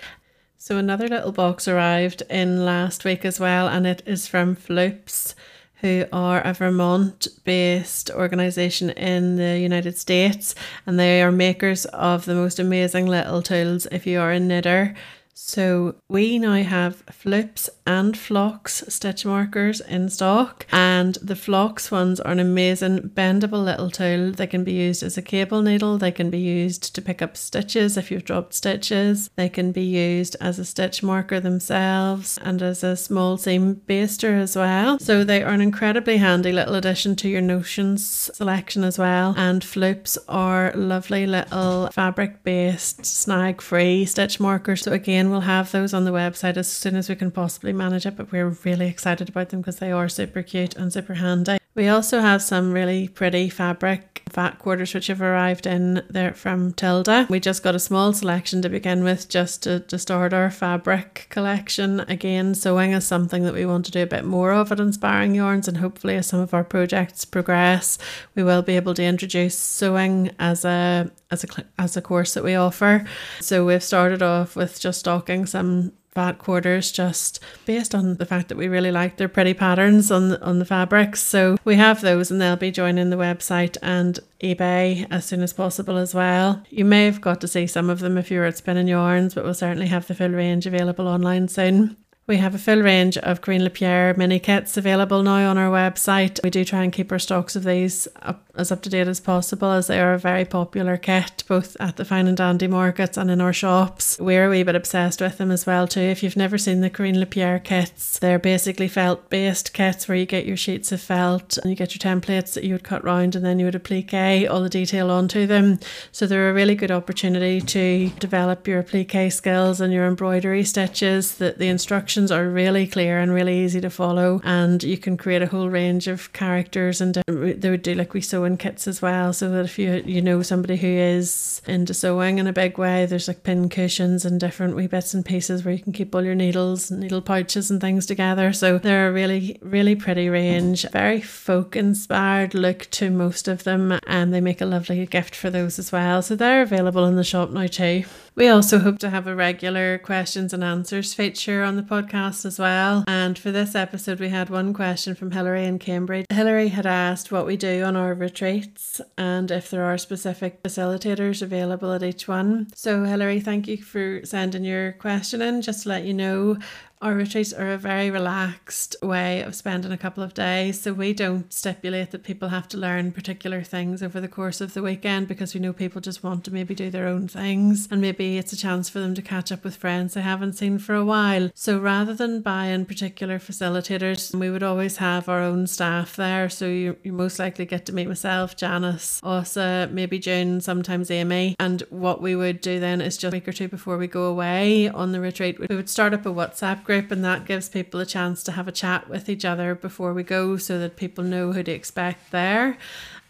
So 0.57 0.75
another 0.75 1.07
little 1.07 1.31
box 1.31 1.65
arrived 1.65 2.23
in 2.29 2.65
last 2.65 3.05
week 3.05 3.23
as 3.23 3.39
well, 3.39 3.69
and 3.69 3.87
it 3.87 4.03
is 4.05 4.27
from 4.27 4.53
Floops 4.53 5.33
who 5.81 6.05
are 6.11 6.41
a 6.41 6.53
Vermont 6.53 7.27
based 7.43 8.09
organization 8.11 8.89
in 8.91 9.35
the 9.35 9.59
United 9.59 9.97
States 9.97 10.55
and 10.85 10.99
they 10.99 11.21
are 11.21 11.31
makers 11.31 11.85
of 11.85 12.25
the 12.25 12.35
most 12.35 12.59
amazing 12.59 13.05
little 13.05 13.41
tools 13.41 13.85
if 13.91 14.07
you 14.07 14.19
are 14.19 14.31
a 14.31 14.39
knitter 14.39 14.95
so 15.39 15.93
we 16.09 16.39
now 16.39 16.63
have 16.63 17.03
Flips 17.11 17.69
and 17.85 18.15
Flox 18.15 18.91
stitch 18.91 19.23
markers 19.23 19.79
in 19.81 20.09
stock 20.09 20.65
and 20.71 21.13
the 21.21 21.35
Flox 21.35 21.91
ones 21.91 22.19
are 22.19 22.31
an 22.31 22.39
amazing 22.39 23.11
bendable 23.13 23.63
little 23.63 23.91
tool. 23.91 24.31
They 24.31 24.47
can 24.47 24.63
be 24.63 24.73
used 24.73 25.03
as 25.03 25.15
a 25.15 25.21
cable 25.21 25.61
needle, 25.61 25.99
they 25.99 26.11
can 26.11 26.31
be 26.31 26.39
used 26.39 26.95
to 26.95 27.03
pick 27.03 27.21
up 27.21 27.37
stitches 27.37 27.97
if 27.97 28.09
you've 28.09 28.25
dropped 28.25 28.55
stitches, 28.55 29.29
they 29.35 29.47
can 29.47 29.71
be 29.71 29.83
used 29.83 30.35
as 30.41 30.57
a 30.57 30.65
stitch 30.65 31.03
marker 31.03 31.39
themselves 31.39 32.39
and 32.41 32.63
as 32.63 32.83
a 32.83 32.97
small 32.97 33.37
seam 33.37 33.75
baster 33.87 34.41
as 34.41 34.55
well. 34.55 34.97
So 34.97 35.23
they 35.23 35.43
are 35.43 35.53
an 35.53 35.61
incredibly 35.61 36.17
handy 36.17 36.51
little 36.51 36.73
addition 36.73 37.15
to 37.17 37.29
your 37.29 37.41
notions 37.41 38.31
selection 38.33 38.83
as 38.83 38.97
well 38.97 39.35
and 39.37 39.63
Flips 39.63 40.17
are 40.27 40.73
lovely 40.73 41.27
little 41.27 41.89
fabric 41.91 42.41
based 42.41 43.05
snag 43.05 43.61
free 43.61 44.03
stitch 44.05 44.39
markers. 44.39 44.81
So 44.81 44.93
again 44.93 45.26
we'll 45.29 45.41
have 45.41 45.71
those 45.71 45.93
on 45.93 46.05
the 46.05 46.11
website 46.11 46.57
as 46.57 46.67
soon 46.67 46.95
as 46.95 47.09
we 47.09 47.15
can 47.15 47.31
possibly 47.31 47.73
manage 47.73 48.05
it, 48.05 48.15
but 48.15 48.31
we're 48.31 48.49
really 48.49 48.87
excited 48.87 49.29
about 49.29 49.49
them 49.49 49.61
because 49.61 49.77
they 49.77 49.91
are 49.91 50.09
super 50.09 50.41
cute 50.41 50.75
and 50.75 50.91
super 50.91 51.15
handy. 51.15 51.57
We 51.75 51.87
also 51.87 52.21
have 52.21 52.41
some 52.41 52.73
really 52.73 53.07
pretty 53.07 53.49
fabric 53.49 54.16
fat 54.29 54.59
quarters 54.59 54.93
which 54.93 55.07
have 55.07 55.21
arrived 55.21 55.65
in 55.65 56.03
there 56.09 56.33
from 56.33 56.73
Tilda. 56.73 57.27
We 57.29 57.39
just 57.39 57.63
got 57.63 57.75
a 57.75 57.79
small 57.79 58.13
selection 58.13 58.61
to 58.61 58.69
begin 58.69 59.03
with 59.03 59.29
just 59.29 59.63
to, 59.63 59.97
start 59.97 60.31
our 60.31 60.51
fabric 60.51 61.25
collection. 61.29 62.01
Again, 62.01 62.53
sewing 62.53 62.91
is 62.91 63.05
something 63.05 63.43
that 63.43 63.53
we 63.53 63.65
want 63.65 63.85
to 63.85 63.91
do 63.91 64.03
a 64.03 64.07
bit 64.07 64.25
more 64.25 64.51
of 64.51 64.71
at 64.71 64.79
Inspiring 64.79 65.33
Yarns 65.33 65.67
and 65.67 65.77
hopefully 65.77 66.15
as 66.15 66.27
some 66.27 66.39
of 66.39 66.53
our 66.53 66.63
projects 66.63 67.25
progress, 67.25 67.97
we 68.35 68.43
will 68.43 68.61
be 68.61 68.75
able 68.75 68.93
to 68.93 69.03
introduce 69.03 69.57
sewing 69.57 70.31
as 70.39 70.63
a 70.63 71.11
as 71.31 71.43
a 71.43 71.47
as 71.79 71.97
a 71.97 72.01
course 72.01 72.35
that 72.35 72.43
we 72.43 72.55
offer. 72.55 73.05
So 73.41 73.65
we've 73.65 73.83
started 73.83 74.21
off 74.21 74.55
with 74.55 74.79
just 74.79 74.99
stocking 74.99 75.45
some 75.45 75.93
fat 76.17 76.39
quarters 76.39 76.91
just 76.91 77.39
based 77.67 77.93
on 77.93 78.15
the 78.15 78.25
fact 78.25 78.49
that 78.49 78.57
we 78.57 78.67
really 78.67 78.89
like 78.89 79.17
their 79.17 79.29
pretty 79.29 79.53
patterns 79.53 80.09
on 80.09 80.35
on 80.37 80.57
the 80.57 80.65
fabrics. 80.65 81.21
So 81.21 81.57
we 81.63 81.75
have 81.75 82.01
those 82.01 82.31
and 82.31 82.41
they'll 82.41 82.55
be 82.55 82.71
joining 82.71 83.11
the 83.11 83.17
website 83.17 83.77
and 83.83 84.19
eBay 84.41 85.05
as 85.11 85.25
soon 85.25 85.43
as 85.43 85.53
possible 85.53 85.95
as 85.95 86.15
well. 86.15 86.63
You 86.71 86.85
may 86.85 87.05
have 87.05 87.21
got 87.21 87.39
to 87.41 87.47
see 87.47 87.67
some 87.67 87.87
of 87.91 87.99
them 87.99 88.17
if 88.17 88.31
you 88.31 88.39
were 88.39 88.45
at 88.45 88.57
Spinning 88.57 88.87
Yarns, 88.87 89.35
but 89.35 89.43
we'll 89.43 89.53
certainly 89.53 89.89
have 89.89 90.07
the 90.07 90.15
full 90.15 90.29
range 90.29 90.65
available 90.65 91.07
online 91.07 91.49
soon. 91.49 91.97
We 92.27 92.35
have 92.39 92.53
a 92.53 92.57
full 92.57 92.81
range 92.81 93.17
of 93.19 93.39
Corinne 93.39 93.63
Lapierre 93.63 94.13
mini 94.15 94.37
kits 94.37 94.75
available 94.75 95.23
now 95.23 95.49
on 95.49 95.57
our 95.57 95.71
website. 95.71 96.43
We 96.43 96.49
do 96.49 96.65
try 96.65 96.83
and 96.83 96.91
keep 96.91 97.09
our 97.09 97.19
stocks 97.19 97.55
of 97.55 97.63
these 97.63 98.05
up, 98.21 98.43
as 98.55 98.69
up 98.69 98.81
to 98.81 98.89
date 98.89 99.07
as 99.07 99.21
possible 99.21 99.71
as 99.71 99.87
they 99.87 99.97
are 99.97 100.13
a 100.13 100.19
very 100.19 100.43
popular 100.43 100.97
kit 100.97 101.45
both 101.47 101.77
at 101.79 101.95
the 101.95 102.03
fine 102.03 102.27
and 102.27 102.35
dandy 102.35 102.67
markets 102.67 103.15
and 103.15 103.31
in 103.31 103.39
our 103.39 103.53
shops. 103.53 104.17
We're 104.19 104.47
a 104.47 104.49
wee 104.49 104.63
bit 104.63 104.75
obsessed 104.75 105.21
with 105.21 105.37
them 105.37 105.51
as 105.51 105.65
well 105.65 105.87
too. 105.87 106.01
If 106.01 106.21
you've 106.21 106.35
never 106.35 106.57
seen 106.57 106.81
the 106.81 106.89
Corinne 106.89 107.17
Lapierre 107.17 107.59
kits, 107.59 108.19
they're 108.19 108.39
basically 108.39 108.89
felt 108.89 109.29
based 109.29 109.71
kits 109.71 110.09
where 110.09 110.17
you 110.17 110.25
get 110.25 110.45
your 110.45 110.57
sheets 110.57 110.91
of 110.91 110.99
felt 110.99 111.57
and 111.57 111.69
you 111.69 111.77
get 111.77 111.95
your 111.95 112.13
templates 112.13 112.55
that 112.55 112.65
you 112.65 112.73
would 112.73 112.83
cut 112.83 113.05
round 113.05 113.37
and 113.37 113.45
then 113.45 113.57
you 113.57 113.63
would 113.63 113.75
applique 113.75 114.49
all 114.49 114.61
the 114.61 114.67
detail 114.67 115.09
onto 115.09 115.47
them. 115.47 115.79
So 116.11 116.27
they're 116.27 116.49
a 116.49 116.53
really 116.53 116.75
good 116.75 116.91
opportunity 116.91 117.61
to 117.61 118.09
develop 118.19 118.67
your 118.67 118.79
applique 118.79 119.31
skills 119.31 119.79
and 119.79 119.93
your 119.93 120.05
embroidery 120.05 120.65
stitches. 120.65 121.37
That 121.37 121.57
the 121.57 121.69
instructions 121.69 122.16
instructions 122.17 122.31
are 122.31 122.49
really 122.49 122.87
clear 122.87 123.19
and 123.19 123.31
really 123.31 123.63
easy 123.63 123.79
to 123.79 123.89
follow, 123.89 124.41
and 124.43 124.81
you 124.81 124.97
can 124.97 125.17
create 125.17 125.43
a 125.43 125.47
whole 125.47 125.69
range 125.69 126.07
of 126.07 126.33
characters. 126.33 126.99
And 126.99 127.17
uh, 127.17 127.21
they 127.27 127.69
would 127.69 127.83
do 127.83 127.93
like 127.93 128.13
we 128.13 128.21
sewing 128.21 128.57
kits 128.57 128.87
as 128.87 129.01
well, 129.01 129.33
so 129.33 129.51
that 129.51 129.65
if 129.65 129.77
you 129.77 130.01
you 130.05 130.21
know 130.21 130.41
somebody 130.41 130.77
who 130.77 130.87
is 130.87 131.61
into 131.67 131.93
sewing 131.93 132.39
in 132.39 132.47
a 132.47 132.53
big 132.53 132.79
way, 132.79 133.05
there's 133.05 133.27
like 133.27 133.43
pin 133.43 133.69
cushions 133.69 134.25
and 134.25 134.39
different 134.39 134.75
wee 134.75 134.87
bits 134.87 135.13
and 135.13 135.25
pieces 135.25 135.63
where 135.63 135.73
you 135.73 135.83
can 135.83 135.93
keep 135.93 136.15
all 136.15 136.23
your 136.23 136.35
needles, 136.35 136.89
and 136.89 137.01
needle 137.01 137.21
pouches, 137.21 137.69
and 137.69 137.81
things 137.81 138.07
together. 138.07 138.51
So 138.51 138.79
they're 138.79 139.09
a 139.09 139.13
really 139.13 139.59
really 139.61 139.95
pretty 139.95 140.29
range, 140.29 140.89
very 140.89 141.21
folk 141.21 141.75
inspired 141.75 142.55
look 142.55 142.89
to 142.91 143.11
most 143.11 143.47
of 143.47 143.63
them, 143.63 143.99
and 144.07 144.33
they 144.33 144.41
make 144.41 144.61
a 144.61 144.65
lovely 144.65 145.05
gift 145.05 145.35
for 145.35 145.51
those 145.51 145.77
as 145.77 145.91
well. 145.91 146.23
So 146.23 146.35
they're 146.35 146.63
available 146.63 147.05
in 147.05 147.15
the 147.15 147.23
shop 147.23 147.51
now 147.51 147.67
too. 147.67 148.05
We 148.37 148.49
also 148.49 148.77
hope 148.77 148.99
to 148.99 149.09
have 149.09 149.25
a 149.25 149.33
regular 149.33 149.97
questions 149.97 150.53
and 150.53 150.63
answers 150.63 151.11
feature 151.11 151.63
on 151.63 151.75
the 151.75 151.81
podcast 151.81 152.45
as 152.45 152.59
well. 152.59 153.03
And 153.07 153.35
for 153.35 153.49
this 153.49 153.73
episode, 153.73 154.19
we 154.19 154.29
had 154.29 154.51
one 154.51 154.75
question 154.75 155.15
from 155.15 155.31
Hilary 155.31 155.65
in 155.65 155.79
Cambridge. 155.79 156.27
Hilary 156.29 156.67
had 156.67 156.85
asked 156.85 157.31
what 157.31 157.47
we 157.47 157.57
do 157.57 157.83
on 157.83 157.95
our 157.95 158.13
retreats 158.13 159.01
and 159.17 159.49
if 159.49 159.71
there 159.71 159.85
are 159.85 159.97
specific 159.97 160.61
facilitators 160.61 161.41
available 161.41 161.91
at 161.93 162.03
each 162.03 162.27
one. 162.27 162.67
So, 162.75 163.05
Hilary, 163.05 163.39
thank 163.39 163.67
you 163.67 163.77
for 163.77 164.21
sending 164.23 164.63
your 164.63 164.91
question 164.91 165.41
in. 165.41 165.63
Just 165.63 165.83
to 165.83 165.89
let 165.89 166.03
you 166.03 166.13
know, 166.13 166.57
our 166.99 167.13
retreats 167.13 167.53
are 167.53 167.71
a 167.71 167.77
very 167.77 168.09
relaxed 168.09 168.95
way 169.03 169.41
of 169.41 169.53
spending 169.53 169.91
a 169.91 169.97
couple 169.97 170.23
of 170.23 170.33
days, 170.33 170.81
so 170.81 170.93
we 170.93 171.13
don't 171.13 171.53
stipulate 171.53 172.09
that 172.09 172.23
people 172.23 172.49
have 172.49 172.67
to 172.67 172.77
learn 172.77 173.11
particular 173.11 173.61
things 173.61 174.01
over 174.01 174.19
the 174.19 174.27
course 174.27 174.61
of 174.61 174.73
the 174.73 174.81
weekend 174.81 175.27
because 175.27 175.53
we 175.53 175.59
know 175.59 175.73
people 175.73 176.01
just 176.01 176.23
want 176.23 176.43
to 176.43 176.51
maybe 176.51 176.73
do 176.73 176.89
their 176.89 177.07
own 177.07 177.27
things 177.27 177.87
and 177.91 178.01
maybe 178.01 178.37
it's 178.39 178.51
a 178.51 178.57
chance 178.57 178.89
for 178.89 178.99
them 178.99 179.13
to 179.13 179.21
catch 179.21 179.51
up 179.51 179.63
with 179.63 179.75
friends 179.75 180.15
they 180.15 180.21
haven't 180.21 180.53
seen 180.53 180.79
for 180.79 180.95
a 180.95 181.05
while. 181.05 181.51
So 181.53 181.77
rather 181.79 182.15
than 182.15 182.41
buying 182.41 182.85
particular 182.85 183.37
facilitators, 183.37 184.33
we 184.33 184.49
would 184.49 184.63
always 184.63 184.97
have 184.97 185.29
our 185.29 185.41
own 185.41 185.67
staff 185.67 186.15
there. 186.15 186.49
So 186.49 186.65
you, 186.65 186.97
you 187.03 187.13
most 187.13 187.37
likely 187.37 187.65
get 187.65 187.85
to 187.85 187.93
meet 187.93 188.07
myself, 188.07 188.55
Janice, 188.55 189.21
Osa, 189.23 189.87
maybe 189.91 190.17
June, 190.17 190.61
sometimes 190.61 191.09
Aimée. 191.09 191.55
And 191.59 191.83
what 191.91 192.23
we 192.23 192.35
would 192.35 192.59
do 192.59 192.79
then 192.79 193.01
is 193.01 193.17
just 193.17 193.33
a 193.33 193.37
week 193.37 193.47
or 193.47 193.53
two 193.53 193.67
before 193.67 193.97
we 193.97 194.07
go 194.07 194.23
away 194.23 194.89
on 194.89 195.11
the 195.11 195.19
retreat, 195.19 195.59
we 195.59 195.75
would 195.75 195.89
start 195.89 196.15
up 196.15 196.25
a 196.25 196.29
WhatsApp 196.29 196.86
group, 196.87 197.11
and 197.11 197.23
that 197.23 197.45
gives 197.45 197.69
people 197.69 197.99
a 197.99 198.05
chance 198.05 198.41
to 198.43 198.53
have 198.53 198.67
a 198.67 198.71
chat 198.71 199.07
with 199.07 199.29
each 199.29 199.45
other 199.45 199.75
before 199.75 200.13
we 200.13 200.23
go 200.23 200.57
so 200.57 200.79
that 200.79 200.95
people 200.95 201.23
know 201.23 201.51
who 201.51 201.61
to 201.61 201.71
expect 201.71 202.31
there. 202.31 202.77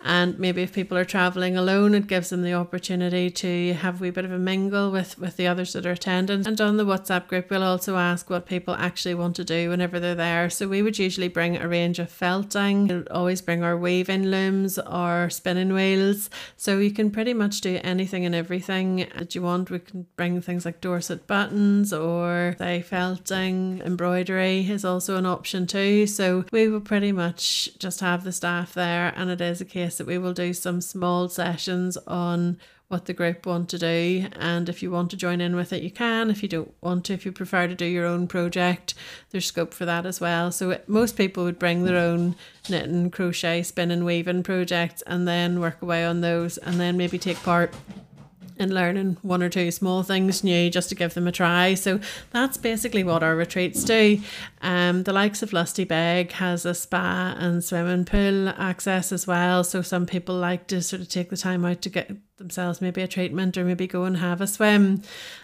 And 0.02 0.38
maybe 0.38 0.62
if 0.62 0.74
people 0.74 0.98
are 0.98 1.06
traveling 1.06 1.58
alone, 1.58 1.94
it 1.96 2.08
gives 2.08 2.30
them 2.30 2.44
the 2.44 2.54
opportunity 2.54 3.30
to 3.32 3.74
have 3.74 4.00
a 4.00 4.04
wee 4.04 4.10
bit 4.12 4.26
of 4.26 4.32
a 4.32 4.38
mingle 4.38 4.92
with, 4.92 5.18
with 5.18 5.38
the 5.38 5.48
others 5.48 5.74
that 5.74 5.86
are 5.86 5.92
attending. 5.92 6.46
And 6.46 6.60
on 6.62 6.78
the 6.78 6.86
WhatsApp 6.86 7.28
group, 7.28 7.50
we'll 7.50 7.64
also 7.64 7.98
ask 7.98 8.30
what 8.30 8.46
people 8.46 8.76
actually 8.76 9.16
want 9.16 9.36
to 9.38 9.44
do 9.44 9.70
whenever 9.70 10.00
they're 10.00 10.16
there. 10.16 10.50
So 10.50 10.68
we 10.68 10.82
would 10.82 11.00
usually 11.00 11.28
bring 11.28 11.58
a 11.58 11.68
range 11.68 12.00
of 12.00 12.12
felting, 12.12 12.88
we'll 12.88 13.04
always 13.12 13.42
bring 13.42 13.64
our 13.64 13.78
weaving 13.78 14.28
looms 14.28 14.78
or 14.78 15.30
spinning 15.30 15.74
wheels. 15.74 16.30
So 16.56 16.78
you 16.78 16.92
can 16.92 17.10
pretty 17.12 17.34
much 17.34 17.62
do 17.62 17.80
anything 17.84 18.26
and 18.26 18.36
everything 18.36 19.08
that 19.16 19.34
you 19.36 19.42
want. 19.42 19.72
We 19.72 19.80
can 19.80 20.06
bring 20.16 20.40
things 20.42 20.66
like 20.66 20.82
Dorset 20.82 21.28
buttons 21.28 21.92
or 21.92 22.56
say 22.58 22.82
felting, 22.82 23.82
embroidery 23.84 24.70
is 24.70 24.86
also 24.86 25.18
an 25.18 25.26
option 25.26 25.66
too. 25.66 26.06
So 26.08 26.46
we 26.52 26.68
will 26.68 26.82
pretty 26.82 27.12
much 27.12 27.78
just 27.80 28.00
have 28.02 28.24
the 28.24 28.32
staff 28.32 28.74
there 28.74 29.14
and 29.16 29.30
it 29.30 29.42
is 29.42 29.60
a 29.62 29.66
case 29.66 29.87
that 29.96 30.08
we 30.08 30.18
will 30.18 30.34
do 30.34 30.54
some 30.54 30.82
small 30.82 31.30
sessions 31.30 31.96
on 32.06 32.58
what 32.90 33.06
the 33.06 33.14
group 33.14 33.46
want 33.46 33.70
to 33.70 33.78
do. 33.78 34.28
And 34.40 34.70
if 34.70 34.82
you 34.82 34.92
want 34.92 35.12
to 35.12 35.18
join 35.18 35.42
in 35.42 35.56
with 35.56 35.72
it 35.72 35.84
you 35.84 35.92
can. 35.92 36.30
If 36.30 36.44
you 36.44 36.50
don't 36.50 36.74
want 36.82 37.06
to 37.06 37.14
if 37.14 37.26
you 37.26 37.32
prefer 37.32 37.68
to 37.68 37.76
do 37.76 37.86
your 37.86 38.06
own 38.06 38.28
project 38.28 38.94
there's 39.30 39.46
scope 39.46 39.74
for 39.74 39.86
that 39.86 40.06
as 40.06 40.20
well. 40.20 40.52
So 40.52 40.72
it, 40.72 40.90
most 40.90 41.16
people 41.16 41.44
would 41.46 41.60
bring 41.60 41.84
their 41.84 41.98
own 41.98 42.36
knitting 42.70 43.12
crochet 43.12 43.64
spinning 43.64 44.04
weaving 44.04 44.44
projects 44.44 45.02
and 45.04 45.28
then 45.28 45.60
work 45.60 45.82
away 45.82 46.06
on 46.06 46.22
those 46.22 46.58
and 46.58 46.80
then 46.80 46.98
maybe 46.98 47.18
take 47.18 47.42
part 47.44 47.74
and 48.60 48.74
learning 48.74 49.18
one 49.22 49.44
or 49.44 49.50
two 49.50 49.72
small 49.72 50.04
things 50.04 50.44
new 50.44 50.70
just 50.70 50.90
to 50.90 50.96
give 50.96 51.14
them 51.14 51.28
a 51.28 51.32
try. 51.32 51.74
So 51.74 52.00
that's 52.32 52.58
basically 52.58 53.04
what 53.04 53.24
our 53.24 53.36
retreats 53.36 53.84
do. 53.84 54.20
Um, 54.62 55.04
the 55.04 55.14
likes 55.14 55.44
of 55.44 55.54
Lusty 55.54 55.84
Beg 55.84 56.32
has 56.34 56.66
a 56.66 56.74
spa 56.74 57.36
and 57.38 57.64
swimming 57.64 58.06
pool 58.06 58.50
access 58.50 59.12
as 59.12 59.28
well. 59.28 59.64
So 59.64 59.82
some 59.82 60.06
people 60.06 60.36
like 60.36 60.68
to 60.68 60.82
sort 60.82 61.02
of 61.02 61.10
take 61.10 61.30
the 61.30 61.38
time 61.38 61.66
out 61.66 61.82
to 61.84 61.90
get 61.90 62.12
themselves 62.38 62.82
maybe 62.82 63.02
a 63.02 63.08
treatment 63.08 63.58
or 63.58 63.64
maybe 63.64 63.88
go 63.88 64.04
and 64.04 64.18
have 64.18 64.42
a 64.42 64.48
swim. 64.48 65.02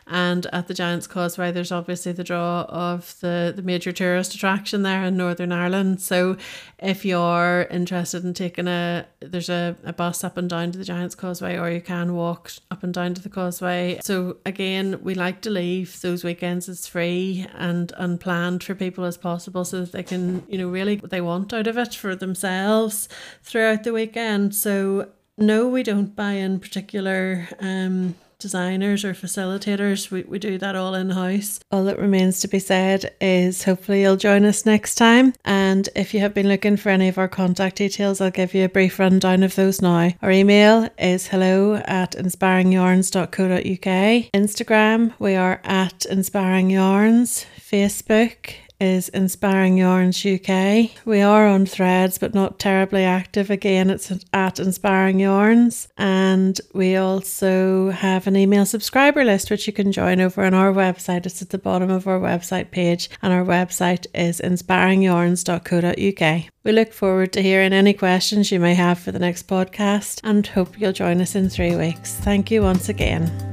And 0.08 0.46
at 0.48 0.68
the 0.68 0.74
Giants 0.74 1.08
Causeway, 1.08 1.52
there's 1.52 1.72
obviously 1.72 2.12
the 2.12 2.24
draw 2.24 2.64
of 2.64 3.20
the, 3.22 3.54
the 3.56 3.62
major 3.62 3.92
tourist 3.92 4.36
attraction 4.36 4.84
there 4.84 5.04
in 5.04 5.18
Northern 5.18 5.52
Ireland. 5.52 6.02
So 6.02 6.38
if 6.80 7.06
you're 7.06 7.68
interested 7.72 8.24
in 8.24 8.34
taking 8.34 8.68
a, 8.68 9.06
there's 9.22 9.50
a, 9.50 9.76
a 9.84 9.94
bus 9.94 10.24
up 10.24 10.38
and 10.38 10.50
down 10.50 10.72
to 10.72 10.78
the 10.78 10.84
Giants 10.84 11.16
Causeway, 11.16 11.58
or 11.58 11.70
you 11.70 11.82
can 11.82 12.16
walk 12.16 12.52
up 12.70 12.84
and 12.84 12.94
down 12.94 13.14
to 13.14 13.22
the 13.22 13.30
causeway. 13.30 14.00
So 14.04 14.38
again, 14.46 15.00
we 15.02 15.16
like 15.16 15.42
to 15.42 15.50
leave 15.50 16.02
those 16.02 16.24
weekends 16.24 16.68
as 16.68 16.88
free 16.88 17.48
and 17.56 17.94
unplanned 17.98 18.64
for 18.64 18.76
people 18.76 19.06
as 19.06 19.18
possible 19.18 19.66
so 19.66 19.82
that 19.82 19.92
they 19.92 20.04
can, 20.04 20.44
you 20.48 20.58
know, 20.58 20.68
really 20.68 20.98
what 20.98 21.12
they 21.12 21.22
want 21.22 21.54
out 21.54 21.68
of 21.68 21.78
it 21.78 21.96
for 21.96 22.16
themselves 22.16 23.08
throughout 23.42 23.84
the 23.84 23.94
weekend. 23.94 24.54
So 24.54 25.10
no, 25.38 25.68
we 25.68 25.84
don't 25.84 26.16
buy 26.16 26.34
in 26.34 26.60
particular 26.60 27.48
um, 27.60 28.16
designers 28.44 29.04
or 29.06 29.14
facilitators. 29.14 30.12
We, 30.12 30.24
we 30.24 30.38
do 30.38 30.58
that 30.58 30.76
all 30.76 30.94
in 30.94 31.12
house. 31.12 31.62
All 31.72 31.86
that 31.86 31.98
remains 31.98 32.42
to 32.42 32.48
be 32.48 32.60
said 32.60 33.16
is 33.22 33.64
hopefully 33.64 34.02
you'll 34.02 34.18
join 34.18 34.44
us 34.46 34.66
next 34.66 34.96
time. 34.96 35.34
And 35.46 35.88
if 35.96 36.14
you 36.14 36.20
have 36.20 36.34
been 36.34 36.50
looking 36.50 36.76
for 36.78 36.90
any 36.90 37.08
of 37.08 37.18
our 37.18 37.30
contact 37.30 37.78
details, 37.78 38.22
I'll 38.22 38.32
give 38.32 38.54
you 38.54 38.66
a 38.66 38.70
brief 38.70 39.00
rundown 39.00 39.44
of 39.44 39.56
those 39.56 39.82
now. 39.82 40.12
Our 40.22 40.32
email 40.32 40.90
is 41.00 41.28
hello 41.28 41.76
at 41.86 42.12
inspiringyarns.co.uk. 42.12 44.32
Instagram, 44.34 45.14
we 45.20 45.36
are 45.36 45.62
at 45.64 46.06
inspiring 46.06 46.70
yarns. 46.70 47.46
Facebook 47.58 48.56
is 48.84 49.10
Inspiring 49.10 49.78
Yarns 49.78 50.26
UK. 50.26 50.90
We 51.06 51.22
are 51.22 51.46
on 51.48 51.66
threads, 51.66 52.18
but 52.18 52.34
not 52.34 52.60
terribly 52.60 53.06
active. 53.06 53.50
Again, 53.50 53.90
it's 53.90 54.12
at 54.34 54.60
Inspiring 54.60 55.22
Yarns. 55.22 55.88
And 55.98 56.60
we 56.74 56.98
also 56.98 57.92
have 57.92 58.28
an 58.28 58.36
email 58.36 58.66
subscriber 58.66 59.24
list, 59.24 59.50
which 59.50 59.68
you 59.68 59.74
can 59.74 59.94
join 59.94 60.20
over 60.20 60.44
on 60.44 60.54
our 60.54 60.74
website. 60.74 61.26
It's 61.26 61.42
at 61.42 61.52
the 61.52 61.58
bottom 61.58 61.90
of 61.90 62.08
our 62.08 62.20
website 62.20 62.72
page, 62.72 63.10
and 63.22 63.32
our 63.32 63.46
website 63.46 64.06
is 64.14 64.42
inspiringyarns.co.uk. 64.42 66.44
We 66.66 66.72
look 66.74 66.92
forward 66.92 67.32
to 67.34 67.42
hearing 67.42 67.72
any 67.72 67.94
questions 67.94 68.52
you 68.52 68.60
may 68.60 68.74
have 68.74 69.00
for 69.00 69.14
the 69.14 69.20
next 69.20 69.48
podcast 69.48 70.20
and 70.26 70.46
hope 70.46 70.78
you'll 70.78 70.92
join 70.92 71.22
us 71.22 71.36
in 71.36 71.50
three 71.50 71.78
weeks. 71.78 72.16
Thank 72.16 72.52
you 72.52 72.62
once 72.62 72.90
again. 72.90 73.53